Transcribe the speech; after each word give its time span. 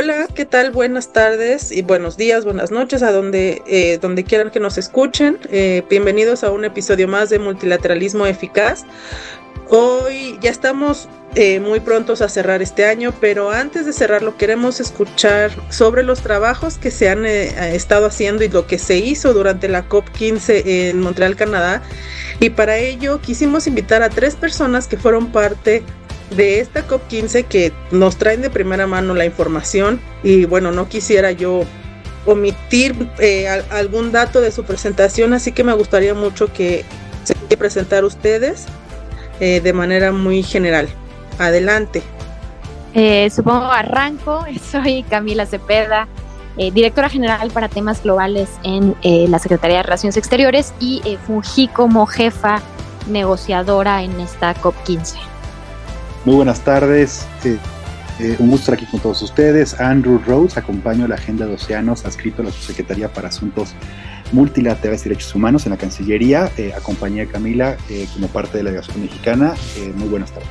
Hola, 0.00 0.28
¿qué 0.32 0.44
tal? 0.44 0.70
Buenas 0.70 1.12
tardes 1.12 1.72
y 1.72 1.82
buenos 1.82 2.16
días, 2.16 2.44
buenas 2.44 2.70
noches 2.70 3.02
a 3.02 3.10
donde, 3.10 3.62
eh, 3.66 3.98
donde 4.00 4.22
quieran 4.22 4.52
que 4.52 4.60
nos 4.60 4.78
escuchen. 4.78 5.38
Eh, 5.50 5.82
bienvenidos 5.90 6.44
a 6.44 6.52
un 6.52 6.64
episodio 6.64 7.08
más 7.08 7.30
de 7.30 7.40
Multilateralismo 7.40 8.24
Eficaz. 8.24 8.84
Hoy 9.70 10.38
ya 10.40 10.50
estamos 10.50 11.08
eh, 11.34 11.58
muy 11.58 11.80
prontos 11.80 12.22
a 12.22 12.28
cerrar 12.28 12.62
este 12.62 12.84
año, 12.84 13.12
pero 13.20 13.50
antes 13.50 13.86
de 13.86 13.92
cerrarlo 13.92 14.36
queremos 14.36 14.78
escuchar 14.78 15.50
sobre 15.68 16.04
los 16.04 16.20
trabajos 16.20 16.78
que 16.78 16.92
se 16.92 17.08
han 17.08 17.26
estado 17.26 18.06
haciendo 18.06 18.44
y 18.44 18.48
lo 18.48 18.68
que 18.68 18.78
se 18.78 18.98
hizo 18.98 19.34
durante 19.34 19.66
la 19.66 19.88
COP15 19.88 20.62
en 20.64 21.00
Montreal, 21.00 21.34
Canadá. 21.34 21.82
Y 22.38 22.50
para 22.50 22.78
ello 22.78 23.20
quisimos 23.20 23.66
invitar 23.66 24.04
a 24.04 24.10
tres 24.10 24.36
personas 24.36 24.86
que 24.86 24.96
fueron 24.96 25.32
parte 25.32 25.82
de 26.30 26.60
esta 26.60 26.86
COP15 26.86 27.44
que 27.44 27.72
nos 27.90 28.16
traen 28.16 28.42
de 28.42 28.50
primera 28.50 28.86
mano 28.86 29.14
la 29.14 29.24
información 29.24 30.00
y 30.22 30.44
bueno, 30.44 30.72
no 30.72 30.88
quisiera 30.88 31.32
yo 31.32 31.64
omitir 32.26 33.08
eh, 33.18 33.48
algún 33.70 34.12
dato 34.12 34.40
de 34.40 34.52
su 34.52 34.64
presentación, 34.64 35.32
así 35.32 35.52
que 35.52 35.64
me 35.64 35.72
gustaría 35.72 36.14
mucho 36.14 36.52
que 36.52 36.84
se 37.24 37.34
presentar 37.56 38.04
ustedes 38.04 38.66
eh, 39.40 39.60
de 39.60 39.72
manera 39.72 40.12
muy 40.12 40.42
general. 40.42 40.88
Adelante. 41.38 42.02
Eh, 42.94 43.30
supongo 43.30 43.66
arranco, 43.66 44.44
soy 44.70 45.02
Camila 45.04 45.46
Cepeda, 45.46 46.08
directora 46.56 47.08
general 47.08 47.52
para 47.52 47.68
temas 47.68 48.02
globales 48.02 48.48
en 48.64 48.96
la 49.30 49.38
Secretaría 49.38 49.76
de 49.76 49.82
Relaciones 49.84 50.16
Exteriores 50.16 50.74
y 50.80 51.00
fungí 51.24 51.68
como 51.68 52.04
jefa 52.06 52.60
negociadora 53.06 54.02
en 54.02 54.18
esta 54.18 54.54
COP15. 54.56 55.27
Muy 56.24 56.34
buenas 56.34 56.60
tardes. 56.62 57.26
Eh, 57.44 57.56
eh, 58.20 58.36
un 58.40 58.50
gusto 58.50 58.72
estar 58.72 58.74
aquí 58.74 58.86
con 58.86 59.00
todos 59.00 59.22
ustedes. 59.22 59.78
Andrew 59.80 60.20
Rose, 60.26 60.58
acompaño 60.58 61.06
la 61.06 61.14
Agenda 61.14 61.46
de 61.46 61.54
Océanos, 61.54 62.04
adscrito 62.04 62.42
a 62.42 62.46
la 62.46 62.50
Subsecretaría 62.50 63.08
para 63.08 63.28
Asuntos 63.28 63.74
Multilaterales 64.32 65.06
y 65.06 65.08
Derechos 65.10 65.34
Humanos 65.34 65.64
en 65.66 65.70
la 65.70 65.78
Cancillería. 65.78 66.50
Eh, 66.58 66.72
acompañé 66.76 67.22
a 67.22 67.26
Camila 67.26 67.76
como 68.12 68.26
parte 68.28 68.58
de 68.58 68.64
la 68.64 68.70
delegación 68.70 69.02
mexicana. 69.02 69.54
muy 69.94 70.08
buenas 70.08 70.32
tardes. 70.32 70.48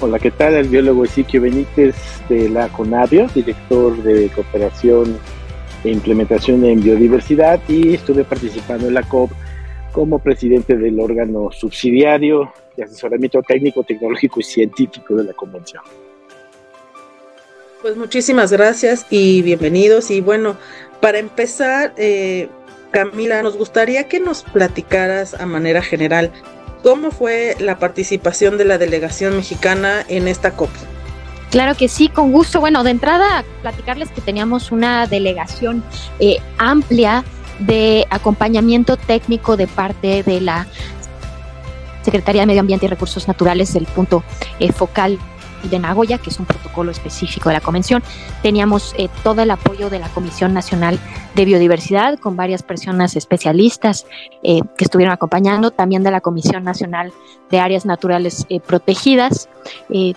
Hola, 0.00 0.18
¿qué 0.18 0.30
tal? 0.30 0.54
El 0.54 0.68
biólogo 0.68 1.04
Ezequiel 1.04 1.44
Benítez 1.44 1.94
de 2.28 2.50
la 2.50 2.68
CONABIO, 2.68 3.28
director 3.34 3.96
de 4.02 4.28
Cooperación 4.28 5.18
e 5.84 5.90
Implementación 5.90 6.64
en 6.64 6.82
Biodiversidad 6.82 7.60
y 7.68 7.94
estuve 7.94 8.24
participando 8.24 8.88
en 8.88 8.94
la 8.94 9.02
COP 9.04 9.30
como 9.92 10.18
presidente 10.18 10.76
del 10.76 11.00
órgano 11.00 11.50
subsidiario 11.52 12.52
de 12.76 12.84
asesoramiento 12.84 13.42
técnico, 13.42 13.82
tecnológico 13.82 14.40
y 14.40 14.42
científico 14.42 15.14
de 15.14 15.24
la 15.24 15.32
convención. 15.32 15.82
Pues 17.82 17.96
muchísimas 17.96 18.52
gracias 18.52 19.06
y 19.10 19.42
bienvenidos. 19.42 20.10
Y 20.10 20.20
bueno, 20.20 20.56
para 21.00 21.18
empezar, 21.18 21.92
eh, 21.96 22.48
Camila, 22.90 23.42
nos 23.42 23.56
gustaría 23.56 24.08
que 24.08 24.20
nos 24.20 24.42
platicaras 24.42 25.34
a 25.34 25.46
manera 25.46 25.82
general 25.82 26.32
cómo 26.82 27.10
fue 27.10 27.56
la 27.58 27.78
participación 27.78 28.58
de 28.58 28.64
la 28.64 28.78
delegación 28.78 29.36
mexicana 29.36 30.04
en 30.08 30.28
esta 30.28 30.52
COP. 30.52 30.70
Claro 31.50 31.76
que 31.76 31.88
sí, 31.88 32.08
con 32.08 32.32
gusto. 32.32 32.60
Bueno, 32.60 32.82
de 32.84 32.90
entrada, 32.90 33.44
platicarles 33.62 34.10
que 34.10 34.20
teníamos 34.20 34.72
una 34.72 35.06
delegación 35.06 35.82
eh, 36.18 36.38
amplia 36.58 37.24
de 37.60 38.06
acompañamiento 38.10 38.96
técnico 38.96 39.56
de 39.56 39.66
parte 39.66 40.22
de 40.22 40.40
la 40.40 40.66
Secretaría 42.06 42.42
de 42.42 42.46
Medio 42.46 42.60
Ambiente 42.60 42.86
y 42.86 42.88
Recursos 42.88 43.28
Naturales, 43.28 43.74
el 43.74 43.84
punto 43.84 44.22
eh, 44.60 44.72
focal 44.72 45.18
de 45.70 45.78
Nagoya, 45.78 46.18
que 46.18 46.30
es 46.30 46.38
un 46.38 46.46
protocolo 46.46 46.90
específico 46.90 47.48
de 47.48 47.54
la 47.54 47.60
convención. 47.60 48.02
Teníamos 48.42 48.94
eh, 48.98 49.08
todo 49.22 49.42
el 49.42 49.50
apoyo 49.50 49.90
de 49.90 49.98
la 49.98 50.08
Comisión 50.08 50.54
Nacional 50.54 50.98
de 51.34 51.44
Biodiversidad 51.44 52.18
con 52.18 52.36
varias 52.36 52.62
personas 52.62 53.16
especialistas 53.16 54.06
eh, 54.42 54.60
que 54.76 54.84
estuvieron 54.84 55.12
acompañando, 55.12 55.70
también 55.70 56.02
de 56.02 56.10
la 56.10 56.20
Comisión 56.20 56.64
Nacional 56.64 57.12
de 57.50 57.60
Áreas 57.60 57.86
Naturales 57.86 58.46
Protegidas, 58.66 59.48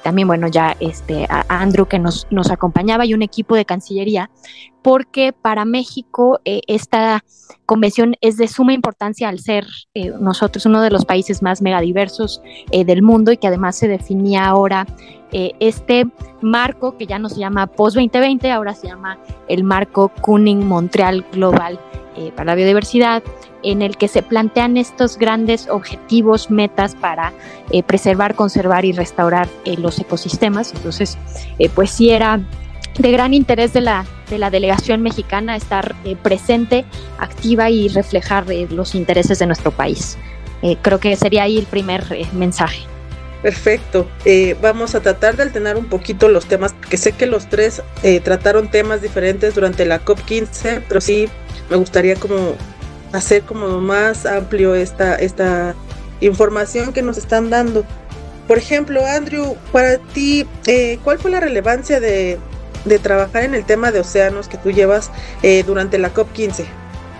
también, 0.03 0.27
bueno, 0.27 0.47
ya 0.47 0.75
este, 0.79 1.25
a 1.29 1.45
Andrew 1.47 1.87
que 1.87 1.99
nos, 1.99 2.27
nos 2.31 2.49
acompañaba 2.49 3.05
y 3.05 3.13
un 3.13 3.21
equipo 3.21 3.55
de 3.55 3.65
Cancillería 3.65 4.29
porque 4.81 5.33
para 5.33 5.65
México 5.65 6.39
eh, 6.45 6.61
esta 6.67 7.23
convención 7.65 8.15
es 8.21 8.37
de 8.37 8.47
suma 8.47 8.73
importancia 8.73 9.29
al 9.29 9.39
ser 9.39 9.65
eh, 9.93 10.11
nosotros 10.19 10.65
uno 10.65 10.81
de 10.81 10.89
los 10.89 11.05
países 11.05 11.41
más 11.41 11.61
megadiversos 11.61 12.41
eh, 12.71 12.85
del 12.85 13.01
mundo 13.01 13.31
y 13.31 13.37
que 13.37 13.47
además 13.47 13.77
se 13.77 13.87
definía 13.87 14.45
ahora 14.45 14.87
este 15.31 16.07
marco 16.41 16.97
que 16.97 17.05
ya 17.05 17.19
no 17.19 17.29
se 17.29 17.39
llama 17.39 17.67
post-2020, 17.67 18.51
ahora 18.51 18.73
se 18.73 18.87
llama 18.87 19.19
el 19.47 19.63
marco 19.63 20.09
Kuning 20.21 20.67
Montreal 20.67 21.25
Global 21.31 21.79
para 22.35 22.45
la 22.45 22.55
Biodiversidad, 22.55 23.23
en 23.63 23.81
el 23.81 23.95
que 23.95 24.07
se 24.07 24.23
plantean 24.23 24.75
estos 24.75 25.17
grandes 25.17 25.69
objetivos, 25.69 26.49
metas 26.49 26.95
para 26.95 27.31
preservar, 27.85 28.35
conservar 28.35 28.85
y 28.85 28.91
restaurar 28.91 29.47
los 29.77 29.99
ecosistemas. 29.99 30.73
Entonces, 30.73 31.17
pues 31.75 31.91
sí 31.91 32.09
era 32.09 32.41
de 32.99 33.11
gran 33.11 33.33
interés 33.33 33.73
de 33.73 33.81
la, 33.81 34.05
de 34.29 34.37
la 34.37 34.49
delegación 34.49 35.01
mexicana 35.01 35.55
estar 35.55 35.95
eh, 36.03 36.15
presente, 36.15 36.85
activa 37.17 37.69
y 37.69 37.87
reflejar 37.87 38.49
eh, 38.51 38.67
los 38.69 38.93
intereses 38.95 39.39
de 39.39 39.47
nuestro 39.47 39.71
país. 39.71 40.17
Eh, 40.61 40.77
creo 40.81 40.99
que 40.99 41.15
sería 41.15 41.43
ahí 41.43 41.57
el 41.57 41.65
primer 41.65 42.03
mensaje. 42.33 42.81
Perfecto. 43.41 44.07
vamos 44.61 44.95
a 44.95 44.99
tratar 44.99 45.37
de 45.37 45.43
alternar 45.43 45.77
un 45.77 45.85
poquito 45.85 46.27
los 46.27 46.45
temas, 46.45 46.73
porque 46.73 46.97
sé 46.97 47.13
que 47.13 47.25
los 47.25 47.47
tres 47.47 47.81
trataron 48.23 48.69
temas 48.69 49.01
diferentes 49.01 49.55
durante 49.55 49.85
la 49.85 50.03
COP15, 50.03 50.83
pero 50.87 50.99
sí 50.99 51.29
me 51.69 51.77
gustaría 51.77 52.15
como 52.15 52.55
hacer 53.13 53.43
como 53.43 53.79
más 53.79 54.25
amplio 54.25 54.75
esta, 54.75 55.15
esta 55.15 55.73
información 56.19 56.91
que 56.91 57.01
nos 57.01 57.17
están 57.17 57.49
dando. 57.49 57.85
Por 58.45 58.57
ejemplo, 58.57 59.05
Andrew, 59.05 59.55
para 59.71 59.99
ti, 59.99 60.45
¿cuál 61.03 61.17
fue 61.17 61.31
la 61.31 61.39
relevancia 61.39 62.01
de, 62.01 62.39
de 62.85 62.99
trabajar 62.99 63.43
en 63.43 63.55
el 63.55 63.65
tema 63.65 63.91
de 63.91 63.99
océanos 63.99 64.47
que 64.47 64.57
tú 64.57 64.71
llevas 64.71 65.11
eh, 65.43 65.63
durante 65.65 65.97
la 65.97 66.13
COP15. 66.13 66.65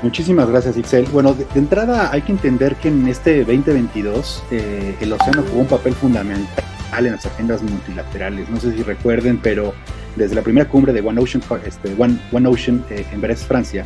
Muchísimas 0.02 0.50
gracias, 0.50 0.78
Ixel. 0.78 1.06
Bueno, 1.12 1.34
de, 1.34 1.46
entrada 1.56 2.10
hay 2.12 2.22
que 2.22 2.32
entender 2.32 2.76
que 2.78 2.88
en 2.88 3.08
este 3.08 3.40
2022 3.40 4.44
eh, 4.52 4.96
el 5.02 5.12
océano 5.12 5.44
jugó 5.50 5.62
un 5.62 5.68
papel 5.68 5.94
fundamental 5.94 7.06
en 7.06 7.12
las 7.12 7.26
agendas 7.26 7.62
multilaterales. 7.62 8.50
No 8.50 8.59
sé 8.59 8.74
si 8.74 8.84
recuerden, 8.84 9.40
pero 9.42 9.74
desde 10.16 10.36
la 10.36 10.42
primera 10.42 10.70
cumbre 10.70 10.94
de 10.94 11.02
One 11.02 11.20
Ocean, 11.20 11.44
este, 11.66 11.94
One, 11.98 12.48
Ocean 12.48 12.84
eh, 12.90 13.06
en 13.12 13.22
Brest, 13.22 13.48
Francia, 13.48 13.84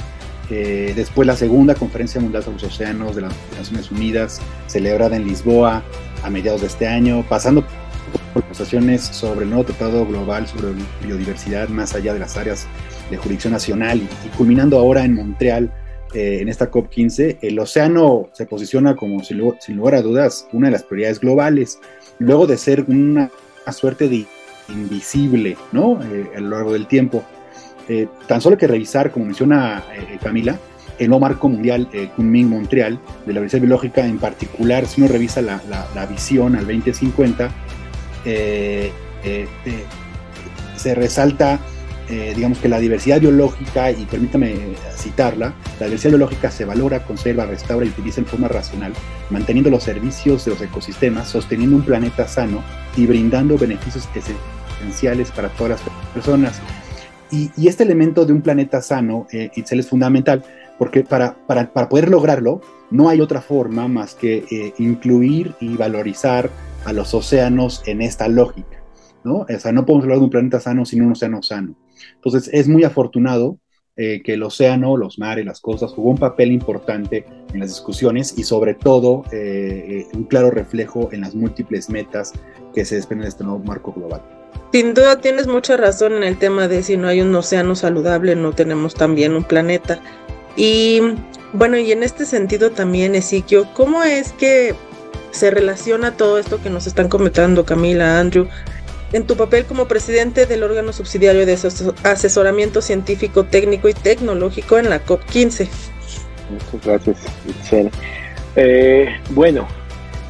después 0.50 1.26
la 1.26 1.36
segunda 1.36 1.74
conferencia 1.74 2.22
mundial 2.22 2.44
sobre 2.44 2.62
los 2.62 2.72
océanos 2.72 3.16
de 3.16 3.22
las 3.24 3.34
Naciones 3.58 3.90
Unidas, 3.90 4.40
celebrada 4.68 5.16
en 5.16 5.26
Lisboa 5.26 5.82
a 6.22 6.30
mediados 6.30 6.62
de 6.62 6.68
este 6.68 6.88
año, 6.88 7.26
pasando 7.28 7.66
conversaciones 8.34 9.02
sobre 9.02 9.46
el 9.46 9.50
nuevo 9.50 9.64
tratado 9.64 10.06
global 10.06 10.48
sobre 10.48 10.74
biodiversidad 11.04 11.70
más 11.70 11.96
allá 11.96 12.14
de 12.14 12.20
las 12.20 12.38
áreas 12.38 12.68
de 13.10 13.18
jurisdicción 13.18 13.54
nacional 13.54 14.02
y, 14.02 14.28
culminando 14.38 14.78
ahora 14.78 15.04
en 15.04 15.16
Montreal 15.16 15.72
eh, 16.14 16.40
en 16.42 16.50
esta 16.50 16.70
COP15, 16.70 17.40
el 17.42 17.60
océano 17.60 18.30
se 18.34 18.46
posiciona 18.46 18.96
como, 18.96 19.24
sin, 19.24 19.38
lugar 19.76 19.96
a 19.96 20.02
dudas, 20.02 20.48
una 20.54 20.68
de 20.68 20.74
las 20.74 20.84
prioridades 20.84 21.20
globales, 21.20 21.80
luego 22.20 22.48
de 22.48 22.58
ser 22.58 22.86
una, 22.88 23.32
suerte 23.72 24.10
de 24.10 24.26
invisible 24.70 25.58
¿no? 25.72 26.00
Eh, 26.04 26.32
a 26.36 26.40
lo 26.40 26.50
largo 26.50 26.74
del 26.74 26.88
tiempo. 26.88 27.24
Eh, 27.90 28.08
tan 28.28 28.42
solo 28.42 28.56
hay 28.56 28.60
que 28.60 28.68
revisar, 28.68 29.12
como 29.12 29.26
menciona 29.26 29.84
Camila, 30.22 30.58
el 31.00 31.10
nuevo 31.10 31.22
marco 31.22 31.50
mundial 31.50 31.90
Kunming 32.16 32.50
Montreal 32.50 33.00
de 33.26 33.34
la 33.34 33.40
diversidad 33.40 33.62
biológica, 33.62 34.06
en 34.06 34.20
particular, 34.20 34.86
si 34.86 35.02
uno 35.02 35.12
revisa 35.12 35.42
la, 35.42 35.62
la, 35.68 35.88
la 35.96 36.06
visión 36.06 36.56
al 36.56 36.68
2050, 36.68 37.52
eh, 39.24 39.48
eh, 39.66 39.86
eh, 42.14 42.34
digamos 42.36 42.60
que 42.60 42.70
la 42.70 42.78
diversidad 42.78 43.20
biológica, 43.20 43.90
y 43.90 44.06
permítame 44.06 44.54
citarla, 44.96 45.56
la 45.80 45.88
diversidad 45.88 46.12
biológica 46.12 46.52
se 46.52 46.64
valora, 46.64 47.04
conserva, 47.04 47.48
restaura 47.48 47.88
y 47.88 47.90
utiliza 47.90 48.22
en 48.22 48.28
forma 48.28 48.48
racional, 48.48 48.94
manteniendo 49.32 49.72
los 49.72 49.82
servicios 49.82 50.46
de 50.46 50.52
los 50.52 50.62
ecosistemas, 50.62 51.28
sosteniendo 51.28 51.76
un 51.76 51.82
planeta 51.82 52.28
sano 52.28 52.62
y 52.96 53.08
brindando 53.08 53.58
beneficios 53.58 54.08
esenciales 54.80 55.32
para 55.32 55.50
todas 55.50 55.72
las 55.72 55.82
personas. 56.14 56.62
Y, 57.32 57.50
este 57.68 57.82
elemento 57.82 58.28
de 58.28 58.34
un 58.34 58.44
planeta 58.44 58.80
sano, 58.84 59.26
Itzel, 59.32 59.80
es 59.80 59.90
fundamental, 59.90 60.44
porque 60.78 61.02
para, 61.02 61.34
para, 61.48 61.74
para 61.74 61.90
poder 61.90 62.12
lograrlo 62.12 62.62
no 62.92 63.10
hay 63.10 63.22
otra 63.22 63.42
forma 63.42 63.88
más 63.88 64.14
que 64.14 64.46
eh, 64.52 64.74
incluir 64.78 65.56
y 65.60 65.76
valorizar 65.78 66.52
a 66.86 66.94
los 66.94 67.16
océanos 67.16 67.82
en 67.88 68.04
esta 68.04 68.28
lógica, 68.28 68.84
¿no? 69.24 69.48
O 69.50 69.60
sea, 69.60 69.72
no 69.72 69.84
podemos 69.84 70.04
hablar 70.04 70.20
de 70.20 70.26
un 70.26 70.30
planeta 70.30 70.60
sano 70.60 70.86
sin 70.86 71.02
un 71.02 71.14
océano 71.14 71.42
sano. 71.42 71.74
Entonces, 72.16 72.50
es 72.54 72.68
muy 72.68 72.84
afortunado 72.84 73.58
eh, 73.96 74.22
que 74.24 74.34
el 74.34 74.44
océano, 74.44 74.98
los 74.98 75.20
mares, 75.20 75.46
las 75.46 75.62
costas, 75.62 75.92
jugó 75.92 76.10
un 76.10 76.18
papel 76.18 76.52
importante 76.52 77.26
en 77.54 77.60
las 77.60 77.70
discusiones 77.70 78.38
y 78.38 78.44
sobre 78.44 78.74
todo 78.74 79.24
eh, 79.32 80.08
un 80.14 80.24
claro 80.24 80.50
reflejo 80.50 81.10
en 81.12 81.22
las 81.22 81.36
múltiples 81.36 81.90
metas 81.90 82.34
que 82.74 82.86
se 82.86 82.96
desprenden 82.96 83.26
de 83.26 83.30
este 83.30 83.44
nuevo 83.44 83.60
marco 83.60 83.94
global. 83.94 84.22
Sin 84.72 84.96
duda 84.96 85.22
tienes 85.22 85.46
mucha 85.46 85.78
razón 85.78 86.14
en 86.14 86.24
el 86.24 86.38
tema 86.38 86.68
de 86.68 86.82
si 86.82 86.98
no 86.98 87.08
hay 87.08 87.22
un 87.22 87.36
océano 87.36 87.76
saludable, 87.76 88.36
no 88.36 88.54
tenemos 88.54 88.96
también 88.96 89.36
un 89.36 89.44
planeta. 89.44 90.00
Y 90.56 91.00
bueno, 91.54 91.78
y 91.78 91.92
en 91.92 92.02
este 92.02 92.26
sentido 92.26 92.72
también, 92.72 93.14
Ezequiel, 93.14 93.66
¿cómo 93.76 94.02
es 94.02 94.32
que 94.32 94.74
se 95.30 95.52
relaciona 95.52 96.18
todo 96.18 96.40
esto 96.40 96.62
que 96.62 96.72
nos 96.72 96.88
están 96.88 97.10
comentando 97.10 97.66
Camila, 97.66 98.20
Andrew, 98.20 98.48
en 99.14 99.26
tu 99.26 99.38
papel 99.38 99.66
como 99.66 99.88
presidente 99.88 100.46
del 100.46 100.64
órgano 100.64 100.92
subsidiario 100.92 101.46
de 101.46 101.58
asesoramiento 102.04 102.82
científico, 102.82 103.46
técnico 103.46 103.88
y 103.88 103.94
tecnológico 103.94 104.78
en 104.78 104.90
la 104.90 105.06
COP15? 105.06 105.68
Muchas 106.50 106.86
gracias, 106.86 107.18
Itzel. 107.48 107.90
Eh, 108.56 109.08
bueno, 109.30 109.68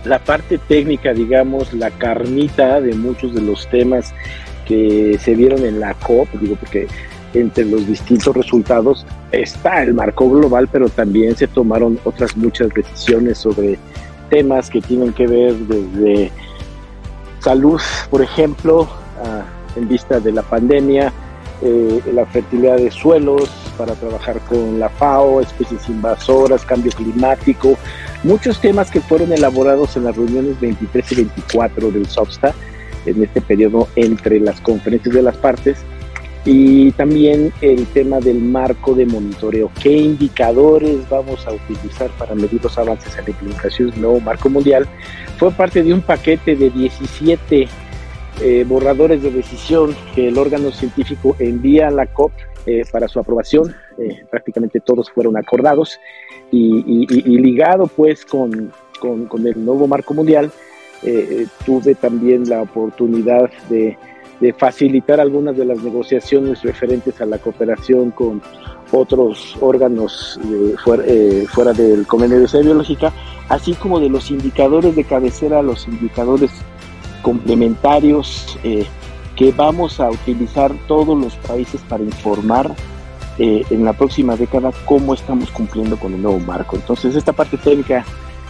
la 0.06 0.20
parte 0.20 0.58
técnica, 0.58 1.14
digamos, 1.14 1.74
la 1.74 1.90
carnita 1.92 2.82
de 2.82 2.94
muchos 2.94 3.34
de 3.34 3.42
los 3.42 3.68
temas 3.70 4.14
que 4.66 5.18
se 5.20 5.34
vieron 5.36 5.66
en 5.66 5.80
la 5.80 5.94
COP, 5.96 6.28
digo, 6.40 6.56
porque 6.56 6.88
entre 7.34 7.66
los 7.66 7.88
distintos 7.88 8.36
resultados 8.36 9.06
está 9.32 9.82
el 9.82 9.94
marco 9.94 10.30
global, 10.30 10.68
pero 10.72 10.90
también 10.90 11.36
se 11.36 11.48
tomaron 11.48 12.00
otras 12.04 12.36
muchas 12.38 12.70
decisiones 12.70 13.40
sobre 13.40 13.80
temas 14.30 14.70
que 14.70 14.82
tienen 14.82 15.14
que 15.14 15.28
ver 15.28 15.54
desde 15.54 16.32
salud, 17.44 17.82
por 18.10 18.22
ejemplo, 18.22 18.88
en 19.76 19.88
vista 19.88 20.20
de 20.20 20.32
la 20.32 20.42
pandemia, 20.44 21.12
eh, 21.62 22.02
la 22.14 22.26
fertilidad 22.26 22.78
de 22.78 22.92
suelos, 22.92 23.50
para 23.78 23.94
trabajar 23.96 24.40
con 24.42 24.80
la 24.80 24.90
FAO, 24.90 25.42
especies 25.42 25.88
invasoras, 25.90 26.66
cambio 26.66 26.92
climático, 26.92 27.76
muchos 28.24 28.60
temas 28.60 28.92
que 28.92 29.02
fueron 29.02 29.32
elaborados 29.32 29.96
en 29.98 30.06
las 30.06 30.16
reuniones 30.16 30.60
23 30.60 31.12
y 31.12 31.16
24 31.16 31.92
del 31.92 32.06
SOPSTA, 32.06 32.54
en 33.06 33.24
este 33.24 33.42
periodo 33.42 33.88
entre 33.96 34.40
las 34.40 34.62
conferencias 34.62 35.16
de 35.16 35.22
las 35.22 35.38
partes, 35.38 35.78
y 36.46 36.92
también 36.92 37.54
el 37.62 37.86
tema 37.88 38.20
del 38.20 38.40
marco 38.40 38.94
de 38.94 39.06
monitoreo. 39.06 39.72
¿Qué 39.82 39.92
indicadores 39.92 41.08
vamos 41.10 41.48
a 41.48 41.54
utilizar 41.54 42.10
para 42.18 42.36
medir 42.36 42.62
los 42.62 42.78
avances 42.78 43.18
en 43.18 43.24
la 43.24 43.30
implementación 43.32 43.92
del 43.92 44.02
nuevo 44.02 44.20
marco 44.20 44.50
mundial? 44.50 44.88
Fue 45.38 45.52
parte 45.52 45.84
de 45.84 45.94
un 45.94 46.02
paquete 46.02 46.56
de 46.56 46.70
17 46.70 47.68
eh, 48.42 48.66
borradores 48.68 49.24
de 49.24 49.32
decisión 49.32 49.96
que 50.16 50.28
el 50.28 50.38
órgano 50.38 50.72
científico 50.72 51.36
envía 51.40 51.88
a 51.88 51.92
la 51.92 52.08
COP 52.08 52.34
eh, 52.66 52.84
para 52.92 53.08
su 53.08 53.20
aprobación. 53.20 53.74
Eh, 53.98 54.26
prácticamente 54.30 54.82
todos 54.82 55.10
fueron 55.12 55.38
acordados 55.38 56.00
y, 56.52 57.06
ligado 57.38 57.88
pues 57.88 58.26
con, 58.26 58.72
con, 59.00 59.26
con, 59.26 59.48
el 59.48 59.64
nuevo 59.64 59.88
marco 59.88 60.14
mundial, 60.14 60.52
tuve 61.66 61.96
también 61.96 62.48
la 62.48 62.62
oportunidad 62.62 63.50
de 63.70 63.98
de 64.44 64.52
facilitar 64.52 65.22
algunas 65.22 65.56
de 65.56 65.64
las 65.64 65.82
negociaciones 65.82 66.62
referentes 66.64 67.22
a 67.22 67.26
la 67.26 67.38
cooperación 67.38 68.12
con 68.12 68.42
otros 68.92 69.56
órganos 69.62 70.38
eh, 70.44 70.76
fuera, 71.54 71.72
del 71.72 72.06
convenio 72.06 72.42
de 72.42 72.50
salud 72.50 72.66
biológica, 72.66 73.14
así 73.48 73.74
como 73.74 74.02
de 74.02 74.10
los 74.10 74.32
indicadores 74.32 74.98
de 74.98 75.06
cabecera, 75.06 75.62
los 75.62 75.88
indicadores 75.88 76.52
complementarios 77.22 78.60
eh, 78.66 78.86
que 79.38 79.54
vamos 79.54 80.02
a 80.02 80.10
utilizar 80.10 80.74
todos 80.90 81.18
los 81.18 81.38
países 81.38 81.80
para 81.88 82.04
informar 82.04 82.70
eh, 83.40 83.64
en 83.70 83.86
la 83.86 83.94
próxima 83.94 84.36
década 84.36 84.72
cómo 84.84 85.14
estamos 85.14 85.52
cumpliendo 85.52 85.98
con 85.98 86.16
el 86.16 86.22
nuevo 86.22 86.40
marco. 86.40 86.76
Entonces 86.76 87.16
esta 87.16 87.32
parte 87.32 87.56
técnica 87.58 88.04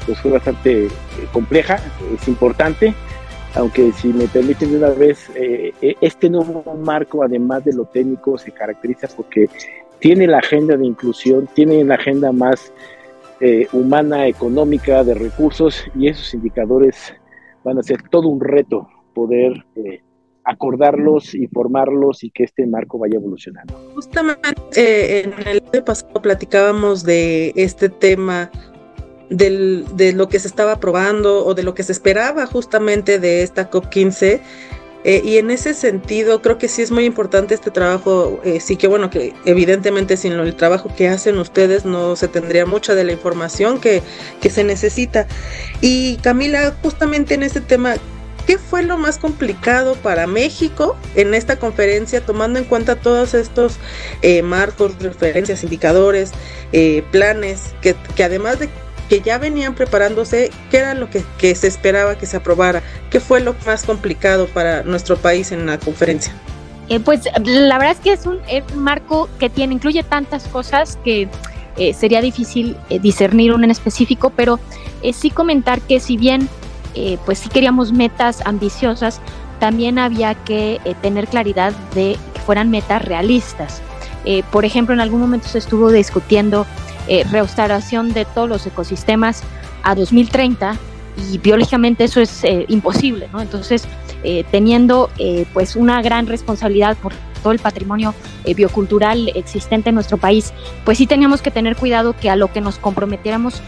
pues, 0.07 0.19
fue 0.19 0.31
bastante 0.31 0.87
compleja, 1.31 1.79
es 2.19 2.27
importante, 2.27 2.95
aunque 3.55 3.91
si 3.91 4.09
me 4.09 4.27
permiten 4.27 4.71
de 4.71 4.77
una 4.77 4.89
vez, 4.89 5.29
eh, 5.35 5.73
eh, 5.81 5.95
este 6.01 6.29
nuevo 6.29 6.63
marco, 6.75 7.23
además 7.23 7.63
de 7.65 7.73
lo 7.73 7.85
técnico, 7.85 8.37
se 8.37 8.51
caracteriza 8.51 9.07
porque 9.15 9.47
tiene 9.99 10.27
la 10.27 10.39
agenda 10.39 10.75
de 10.75 10.85
inclusión, 10.85 11.47
tiene 11.53 11.83
la 11.83 11.95
agenda 11.95 12.31
más 12.31 12.73
eh, 13.39 13.67
humana, 13.71 14.27
económica, 14.27 15.03
de 15.03 15.13
recursos, 15.13 15.85
y 15.95 16.07
esos 16.07 16.33
indicadores 16.33 17.13
van 17.63 17.77
a 17.77 17.83
ser 17.83 18.01
todo 18.09 18.27
un 18.27 18.41
reto 18.41 18.87
poder 19.13 19.65
acordarlos 20.43 21.33
y 21.35 21.47
formarlos 21.47 22.23
y 22.23 22.31
que 22.31 22.43
este 22.43 22.65
marco 22.65 22.97
vaya 22.97 23.15
evolucionando. 23.15 23.75
Justamente 23.93 25.21
en 25.21 25.33
el 25.47 25.83
pasado 25.83 26.21
platicábamos 26.21 27.03
de 27.03 27.53
este 27.55 27.87
tema 27.87 28.51
de 29.37 30.13
lo 30.15 30.29
que 30.29 30.39
se 30.39 30.47
estaba 30.47 30.79
probando 30.79 31.45
o 31.45 31.53
de 31.53 31.63
lo 31.63 31.73
que 31.73 31.83
se 31.83 31.91
esperaba 31.91 32.45
justamente 32.45 33.19
de 33.19 33.43
esta 33.43 33.69
COP15. 33.69 34.41
Eh, 35.05 35.21
y 35.25 35.37
en 35.37 35.51
ese 35.51 35.73
sentido, 35.73 36.41
creo 36.41 36.57
que 36.57 36.69
sí 36.69 36.81
es 36.81 36.91
muy 36.91 37.03
importante 37.05 37.53
este 37.53 37.71
trabajo. 37.71 38.39
Eh, 38.45 38.59
sí 38.61 38.77
que 38.77 38.87
bueno, 38.87 39.09
que 39.09 39.33
evidentemente 39.45 40.15
sin 40.15 40.33
el 40.33 40.55
trabajo 40.55 40.89
que 40.95 41.09
hacen 41.09 41.37
ustedes 41.39 41.83
no 41.83 42.15
se 42.15 42.29
tendría 42.29 42.65
mucha 42.65 42.95
de 42.95 43.03
la 43.03 43.11
información 43.11 43.81
que, 43.81 44.01
que 44.39 44.49
se 44.49 44.63
necesita. 44.63 45.27
Y 45.81 46.17
Camila, 46.17 46.73
justamente 46.81 47.33
en 47.33 47.43
este 47.43 47.59
tema, 47.59 47.95
¿qué 48.47 48.57
fue 48.57 48.83
lo 48.83 48.97
más 48.97 49.17
complicado 49.17 49.95
para 49.95 50.25
México 50.25 50.95
en 51.15 51.33
esta 51.33 51.57
conferencia, 51.57 52.25
tomando 52.25 52.59
en 52.59 52.65
cuenta 52.65 52.95
todos 52.95 53.33
estos 53.33 53.75
eh, 54.21 54.41
marcos, 54.41 54.97
referencias, 54.99 55.63
indicadores, 55.63 56.31
planes, 57.11 57.75
que, 57.81 57.93
que 58.15 58.23
además 58.23 58.59
de 58.59 58.69
que 59.13 59.21
ya 59.21 59.37
venían 59.37 59.75
preparándose, 59.75 60.49
¿qué 60.71 60.77
era 60.77 60.95
lo 60.95 61.07
que, 61.07 61.53
se 61.53 61.67
esperaba 61.67 62.17
que 62.17 62.25
se 62.25 62.37
aprobara? 62.37 62.81
¿Qué 63.11 63.19
fue 63.19 63.41
lo 63.41 63.55
más 63.63 63.83
complicado 63.83 64.47
para 64.47 64.81
nuestro 64.81 65.17
país 65.17 65.51
en 65.51 65.67
la 65.67 65.77
conferencia? 65.77 66.33
Eh, 66.89 66.99
pues 66.99 67.29
la 67.45 67.77
verdad 67.77 67.91
es 67.91 67.99
que 67.99 68.11
es 68.11 68.25
un, 68.25 68.39
marco 68.75 69.29
que 69.37 69.51
tiene, 69.51 69.75
incluye 69.75 70.01
tantas 70.01 70.47
cosas 70.47 70.97
que 71.03 71.29
eh, 71.77 71.93
sería 71.93 72.21
difícil 72.21 72.75
eh, 72.89 72.97
discernir 72.97 73.53
un 73.53 73.63
en 73.63 73.69
específico, 73.69 74.31
pero 74.35 74.59
sí 75.13 75.29
comentar 75.29 75.79
que 75.81 75.99
si 75.99 76.17
bien 76.17 76.49
pues 77.25 77.39
sí 77.39 77.49
queríamos 77.49 77.91
metas 77.91 78.41
ambiciosas, 78.45 79.19
también 79.59 79.99
había 79.99 80.33
que 80.33 80.79
tener 81.01 81.27
claridad 81.27 81.73
de 81.93 82.17
que 82.33 82.39
fueran 82.41 82.69
metas 82.69 83.03
realistas. 83.03 83.81
por 84.51 84.63
ejemplo, 84.63 84.93
en 84.93 85.01
algún 85.01 85.19
momento 85.19 85.47
se 85.47 85.57
estuvo 85.57 85.91
discutiendo 85.91 86.65
eh, 87.07 87.23
restauración 87.29 88.13
de 88.13 88.25
todos 88.25 88.49
los 88.49 88.65
ecosistemas 88.65 89.43
a 89.83 89.95
2030 89.95 90.77
y 91.31 91.37
biológicamente 91.37 92.03
eso 92.03 92.21
es 92.21 92.43
eh, 92.43 92.65
imposible. 92.69 93.29
Entonces, 93.37 93.85
eh, 94.23 94.45
teniendo 94.51 95.09
eh, 95.17 95.45
pues 95.53 95.75
una 95.75 96.01
gran 96.01 96.27
responsabilidad 96.27 96.97
por 96.97 97.13
todo 97.41 97.51
el 97.51 97.59
patrimonio 97.59 98.15
biocultural 98.55 99.29
existente 99.35 99.89
en 99.89 99.95
nuestro 99.95 100.17
país, 100.17 100.53
pues 100.85 100.97
sí 100.97 101.07
teníamos 101.07 101.41
que 101.41 101.51
tener 101.51 101.75
cuidado 101.75 102.15
que 102.15 102.29
a 102.29 102.37
lo 102.37 102.53
que 102.53 102.61
nos 102.61 102.77
comprometiéramos 102.77 103.61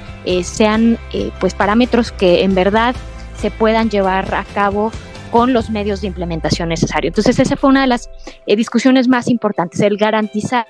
sean 0.44 0.98
pues 1.42 1.54
parámetros 1.54 2.14
que 2.14 2.44
en 2.44 2.56
verdad 2.56 2.96
se 3.38 3.52
puedan 3.52 3.90
llevar 3.90 4.34
a 4.34 4.46
cabo 4.46 4.94
con 5.30 5.52
los 5.52 5.70
medios 5.70 6.00
de 6.00 6.08
implementación 6.08 6.70
necesarios. 6.70 7.12
Entonces, 7.12 7.38
esa 7.38 7.58
fue 7.58 7.70
una 7.70 7.82
de 7.82 7.88
las 7.88 8.10
discusiones 8.48 9.10
más 9.10 9.28
importantes, 9.28 9.82
el 9.82 9.98
garantizar 9.98 10.66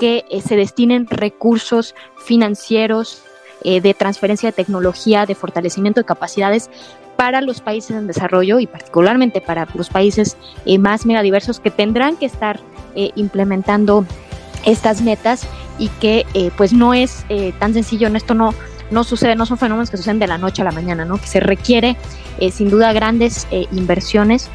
que 0.00 0.24
eh, 0.30 0.40
se 0.40 0.56
destinen 0.56 1.06
recursos 1.06 1.94
financieros 2.24 3.22
eh, 3.62 3.82
de 3.82 3.92
transferencia 3.92 4.48
de 4.48 4.54
tecnología, 4.54 5.26
de 5.26 5.34
fortalecimiento 5.34 6.00
de 6.00 6.06
capacidades 6.06 6.70
para 7.16 7.42
los 7.42 7.60
países 7.60 7.94
en 7.94 8.06
desarrollo 8.06 8.58
y 8.58 8.66
particularmente 8.66 9.42
para 9.42 9.68
los 9.74 9.90
países 9.90 10.38
eh, 10.64 10.78
más 10.78 11.04
megadiversos 11.04 11.60
que 11.60 11.70
tendrán 11.70 12.16
que 12.16 12.26
estar 12.26 12.58
implementando 13.14 14.04
estas 14.64 15.00
metas 15.00 15.46
y 15.78 15.86
que 16.00 16.26
pues 16.56 16.72
no 16.72 16.92
es 16.92 17.24
tan 17.60 17.72
sencillo, 17.72 18.08
en 18.08 18.16
esto 18.16 18.34
no, 18.34 18.52
no 18.90 19.04
sucede, 19.04 19.36
no 19.36 19.46
son 19.46 19.58
fenómenos 19.58 19.90
que 19.90 19.96
suceden 19.96 20.18
de 20.18 20.26
la 20.26 20.38
noche 20.38 20.62
a 20.62 20.64
la 20.64 20.72
mañana, 20.72 21.04
¿no? 21.04 21.16
que 21.16 21.28
se 21.28 21.38
requiere 21.38 21.96
sin 22.50 22.68
duda 22.68 22.92
grandes 22.92 23.46
inversiones 23.70 24.50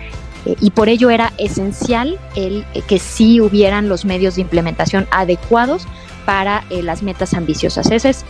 eh, 0.46 0.56
y 0.62 0.72
por 0.72 0.90
ello 0.90 1.10
era 1.10 1.34
esencial 1.38 2.20
el 2.36 2.66
eh, 2.74 2.82
que 2.88 3.00
sí 3.00 3.42
hubieran 3.42 3.90
los 3.90 4.06
medios 4.06 4.36
de 4.36 4.42
implementación 4.42 5.08
adecuados 5.12 5.88
para 6.26 6.64
eh, 6.70 6.82
las 6.82 7.04
metas 7.04 7.34
ambiciosas. 7.34 7.92
Ese 7.92 8.10
es 8.10 8.26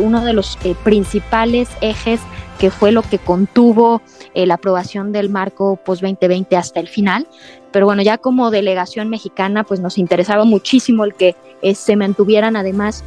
uno 0.00 0.24
de 0.24 0.32
los 0.32 0.58
principales 0.82 1.68
ejes 1.80 2.20
que 2.58 2.70
fue 2.70 2.90
lo 2.90 3.02
que 3.02 3.18
contuvo 3.18 4.02
la 4.34 4.54
aprobación 4.54 5.12
del 5.12 5.30
marco 5.30 5.76
post 5.76 6.02
2020 6.02 6.56
hasta 6.56 6.80
el 6.80 6.88
final, 6.88 7.28
pero 7.70 7.86
bueno, 7.86 8.02
ya 8.02 8.18
como 8.18 8.50
delegación 8.50 9.08
mexicana, 9.08 9.62
pues 9.62 9.78
nos 9.78 9.96
interesaba 9.96 10.44
muchísimo 10.44 11.04
el 11.04 11.14
que 11.14 11.36
se 11.74 11.94
mantuvieran 11.94 12.56
además 12.56 13.04